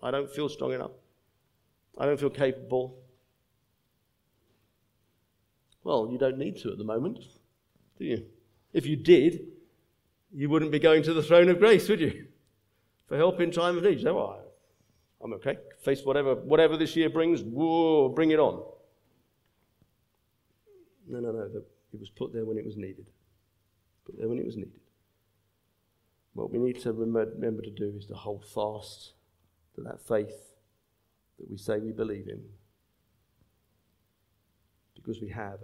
I 0.02 0.10
don't 0.10 0.30
feel 0.30 0.50
strong 0.50 0.74
enough. 0.74 0.92
I 1.96 2.04
don't 2.04 2.20
feel 2.20 2.28
capable. 2.28 2.98
Well, 5.88 6.10
you 6.12 6.18
don't 6.18 6.36
need 6.36 6.58
to 6.58 6.70
at 6.70 6.76
the 6.76 6.84
moment, 6.84 7.24
do 7.98 8.04
you? 8.04 8.26
If 8.74 8.84
you 8.84 8.94
did, 8.94 9.46
you 10.34 10.50
wouldn't 10.50 10.70
be 10.70 10.78
going 10.78 11.02
to 11.04 11.14
the 11.14 11.22
throne 11.22 11.48
of 11.48 11.58
grace, 11.58 11.88
would 11.88 11.98
you? 11.98 12.26
For 13.06 13.16
help 13.16 13.40
in 13.40 13.50
time 13.50 13.78
of 13.78 13.84
need. 13.84 14.02
Say, 14.02 14.10
well, 14.10 14.38
I'm 15.24 15.32
okay. 15.32 15.56
Face 15.78 16.04
whatever, 16.04 16.34
whatever 16.34 16.76
this 16.76 16.94
year 16.94 17.08
brings, 17.08 17.42
whoa, 17.42 18.10
bring 18.10 18.32
it 18.32 18.38
on. 18.38 18.62
No, 21.08 21.20
no, 21.20 21.32
no. 21.32 21.62
It 21.94 21.98
was 21.98 22.10
put 22.10 22.34
there 22.34 22.44
when 22.44 22.58
it 22.58 22.66
was 22.66 22.76
needed. 22.76 23.06
Put 24.04 24.18
there 24.18 24.28
when 24.28 24.38
it 24.38 24.44
was 24.44 24.56
needed. 24.56 24.80
What 26.34 26.50
we 26.50 26.58
need 26.58 26.82
to 26.82 26.92
remember 26.92 27.62
to 27.62 27.70
do 27.70 27.94
is 27.96 28.04
to 28.08 28.14
hold 28.14 28.44
fast 28.44 29.14
to 29.76 29.80
that 29.84 30.06
faith 30.06 30.52
that 31.38 31.50
we 31.50 31.56
say 31.56 31.78
we 31.78 31.92
believe 31.92 32.28
in. 32.28 32.42
Because 34.94 35.22
we 35.22 35.30
have 35.30 35.60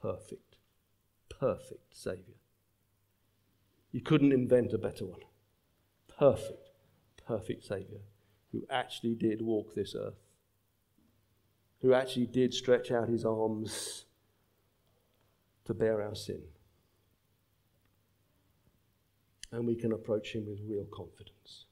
perfect, 0.00 0.56
perfect 1.28 1.96
Saviour. 1.96 2.36
You 3.92 4.00
couldn't 4.00 4.32
invent 4.32 4.72
a 4.72 4.78
better 4.78 5.04
one. 5.04 5.20
Perfect, 6.08 6.70
perfect 7.26 7.64
Saviour 7.64 8.00
who 8.52 8.64
actually 8.70 9.14
did 9.14 9.42
walk 9.42 9.74
this 9.74 9.94
earth, 9.94 10.18
who 11.80 11.94
actually 11.94 12.26
did 12.26 12.52
stretch 12.52 12.90
out 12.90 13.08
his 13.08 13.24
arms 13.24 14.04
to 15.64 15.74
bear 15.74 16.02
our 16.02 16.14
sin. 16.14 16.42
And 19.52 19.66
we 19.66 19.74
can 19.74 19.92
approach 19.92 20.32
him 20.32 20.46
with 20.46 20.60
real 20.64 20.86
confidence. 20.92 21.66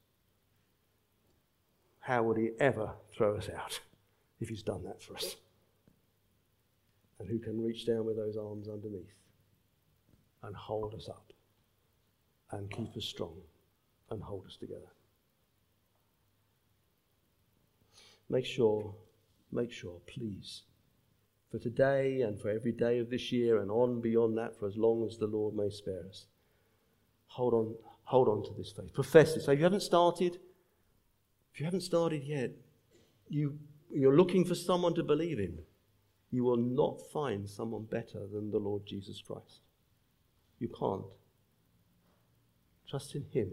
How 1.99 2.23
would 2.23 2.37
he 2.37 2.49
ever 2.59 2.93
throw 3.15 3.37
us 3.37 3.49
out 3.49 3.79
if 4.39 4.49
he's 4.49 4.63
done 4.63 4.83
that 4.83 5.01
for 5.01 5.15
us? 5.15 5.35
And 7.19 7.27
who 7.27 7.39
can 7.39 7.61
reach 7.61 7.85
down 7.85 8.05
with 8.05 8.15
those 8.15 8.37
arms 8.37 8.69
underneath 8.69 9.13
and 10.41 10.55
hold 10.55 10.93
us 10.95 11.09
up 11.09 11.33
and 12.51 12.71
keep 12.71 12.95
us 12.95 13.05
strong 13.05 13.35
and 14.09 14.23
hold 14.23 14.45
us 14.45 14.55
together? 14.55 14.91
Make 18.29 18.45
sure, 18.45 18.95
make 19.51 19.71
sure, 19.71 19.99
please, 20.07 20.61
for 21.51 21.57
today 21.57 22.21
and 22.21 22.39
for 22.39 22.49
every 22.49 22.71
day 22.71 22.99
of 22.99 23.09
this 23.09 23.31
year 23.31 23.59
and 23.59 23.71
on 23.71 24.01
beyond 24.01 24.37
that, 24.37 24.57
for 24.57 24.67
as 24.67 24.77
long 24.77 25.05
as 25.05 25.17
the 25.17 25.27
Lord 25.27 25.55
may 25.55 25.69
spare 25.69 26.05
us, 26.07 26.27
hold 27.25 27.53
on, 27.53 27.75
hold 28.03 28.27
on 28.27 28.43
to 28.43 28.53
this 28.57 28.71
faith. 28.71 28.93
Profess 28.93 29.35
it. 29.35 29.41
So 29.41 29.51
if 29.51 29.57
you 29.57 29.63
haven't 29.63 29.81
started, 29.81 30.37
if 31.53 31.59
you 31.59 31.65
haven't 31.65 31.81
started 31.81 32.23
yet, 32.23 32.51
you, 33.27 33.57
you're 33.91 34.15
looking 34.15 34.45
for 34.45 34.55
someone 34.55 34.93
to 34.93 35.03
believe 35.03 35.39
in. 35.39 35.59
You 36.31 36.43
will 36.43 36.57
not 36.57 37.01
find 37.11 37.49
someone 37.49 37.83
better 37.83 38.27
than 38.31 38.51
the 38.51 38.59
Lord 38.59 38.85
Jesus 38.85 39.21
Christ. 39.21 39.61
You 40.59 40.67
can't. 40.67 41.05
Trust 42.87 43.15
in 43.15 43.25
Him. 43.31 43.51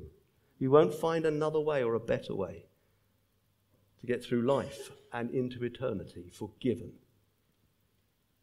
You 0.58 0.70
won't 0.70 0.94
find 0.94 1.24
another 1.24 1.60
way 1.60 1.82
or 1.82 1.94
a 1.94 2.00
better 2.00 2.34
way 2.34 2.66
to 4.00 4.06
get 4.06 4.24
through 4.24 4.42
life 4.42 4.90
and 5.12 5.30
into 5.30 5.64
eternity, 5.64 6.30
forgiven, 6.32 6.92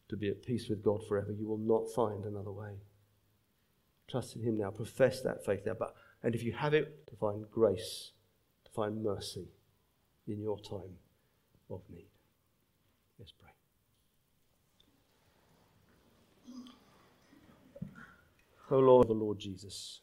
to 0.10 0.18
be 0.18 0.30
at 0.30 0.44
peace 0.44 0.70
with 0.70 0.84
God 0.84 1.02
forever. 1.08 1.32
You 1.32 1.48
will 1.48 1.58
not 1.58 1.92
find 1.94 2.26
another 2.26 2.52
way. 2.52 2.82
Trust 4.08 4.36
in 4.36 4.44
Him 4.44 4.58
now. 4.58 4.72
Profess 4.72 5.22
that 5.22 5.46
faith 5.46 5.62
now. 5.66 5.74
But, 5.78 5.96
and 6.22 6.36
if 6.36 6.44
you 6.44 6.54
have 6.54 6.74
it, 6.74 7.08
to 7.08 7.16
find 7.16 7.46
grace, 7.50 8.12
to 8.66 8.72
find 8.72 9.04
mercy 9.04 9.48
in 10.28 10.42
your 10.42 10.60
time 10.60 10.98
of 11.70 11.82
need. 11.90 12.10
Let's 13.18 13.32
pray. 13.32 13.43
Oh 18.74 18.80
Lord, 18.80 19.08
the 19.08 19.14
Lord 19.14 19.38
Jesus, 19.38 20.02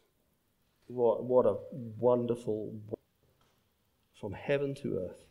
what, 0.86 1.24
what 1.24 1.44
a 1.44 1.56
wonderful, 1.72 2.72
from 4.14 4.32
heaven 4.32 4.76
to 4.76 4.98
earth, 4.98 5.24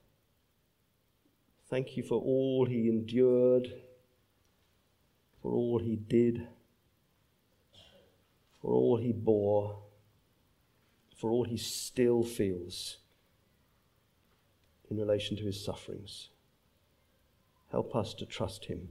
Thank 1.69 1.95
you 1.95 2.03
for 2.03 2.19
all 2.19 2.65
he 2.65 2.89
endured, 2.89 3.71
for 5.41 5.53
all 5.53 5.79
he 5.79 5.95
did, 5.95 6.49
for 8.61 8.73
all 8.73 8.97
he 8.97 9.13
bore, 9.13 9.83
for 11.15 11.31
all 11.31 11.45
he 11.45 11.55
still 11.55 12.23
feels 12.23 12.97
in 14.91 14.97
relation 14.97 15.37
to 15.37 15.43
his 15.43 15.63
sufferings. 15.63 16.27
Help 17.71 17.95
us 17.95 18.13
to 18.15 18.25
trust 18.25 18.65
him, 18.65 18.89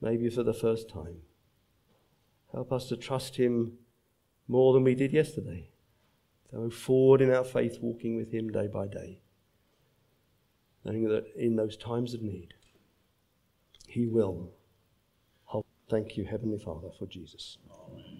maybe 0.00 0.30
for 0.30 0.44
the 0.44 0.54
first 0.54 0.88
time. 0.88 1.22
Help 2.52 2.72
us 2.72 2.88
to 2.88 2.96
trust 2.96 3.36
him 3.36 3.78
more 4.48 4.72
than 4.72 4.84
we 4.84 4.94
did 4.94 5.12
yesterday. 5.12 5.70
Move 6.52 6.74
forward 6.74 7.22
in 7.22 7.32
our 7.32 7.44
faith, 7.44 7.78
walking 7.80 8.16
with 8.16 8.30
him 8.30 8.50
day 8.50 8.66
by 8.66 8.86
day 8.86 9.22
knowing 10.84 11.08
that 11.08 11.26
in 11.36 11.56
those 11.56 11.76
times 11.76 12.14
of 12.14 12.22
need, 12.22 12.54
He 13.86 14.06
will 14.06 14.50
help. 15.50 15.66
Thank 15.88 16.16
you, 16.16 16.24
Heavenly 16.24 16.58
Father, 16.58 16.88
for 16.98 17.06
Jesus. 17.06 17.58
Amen. 17.70 18.11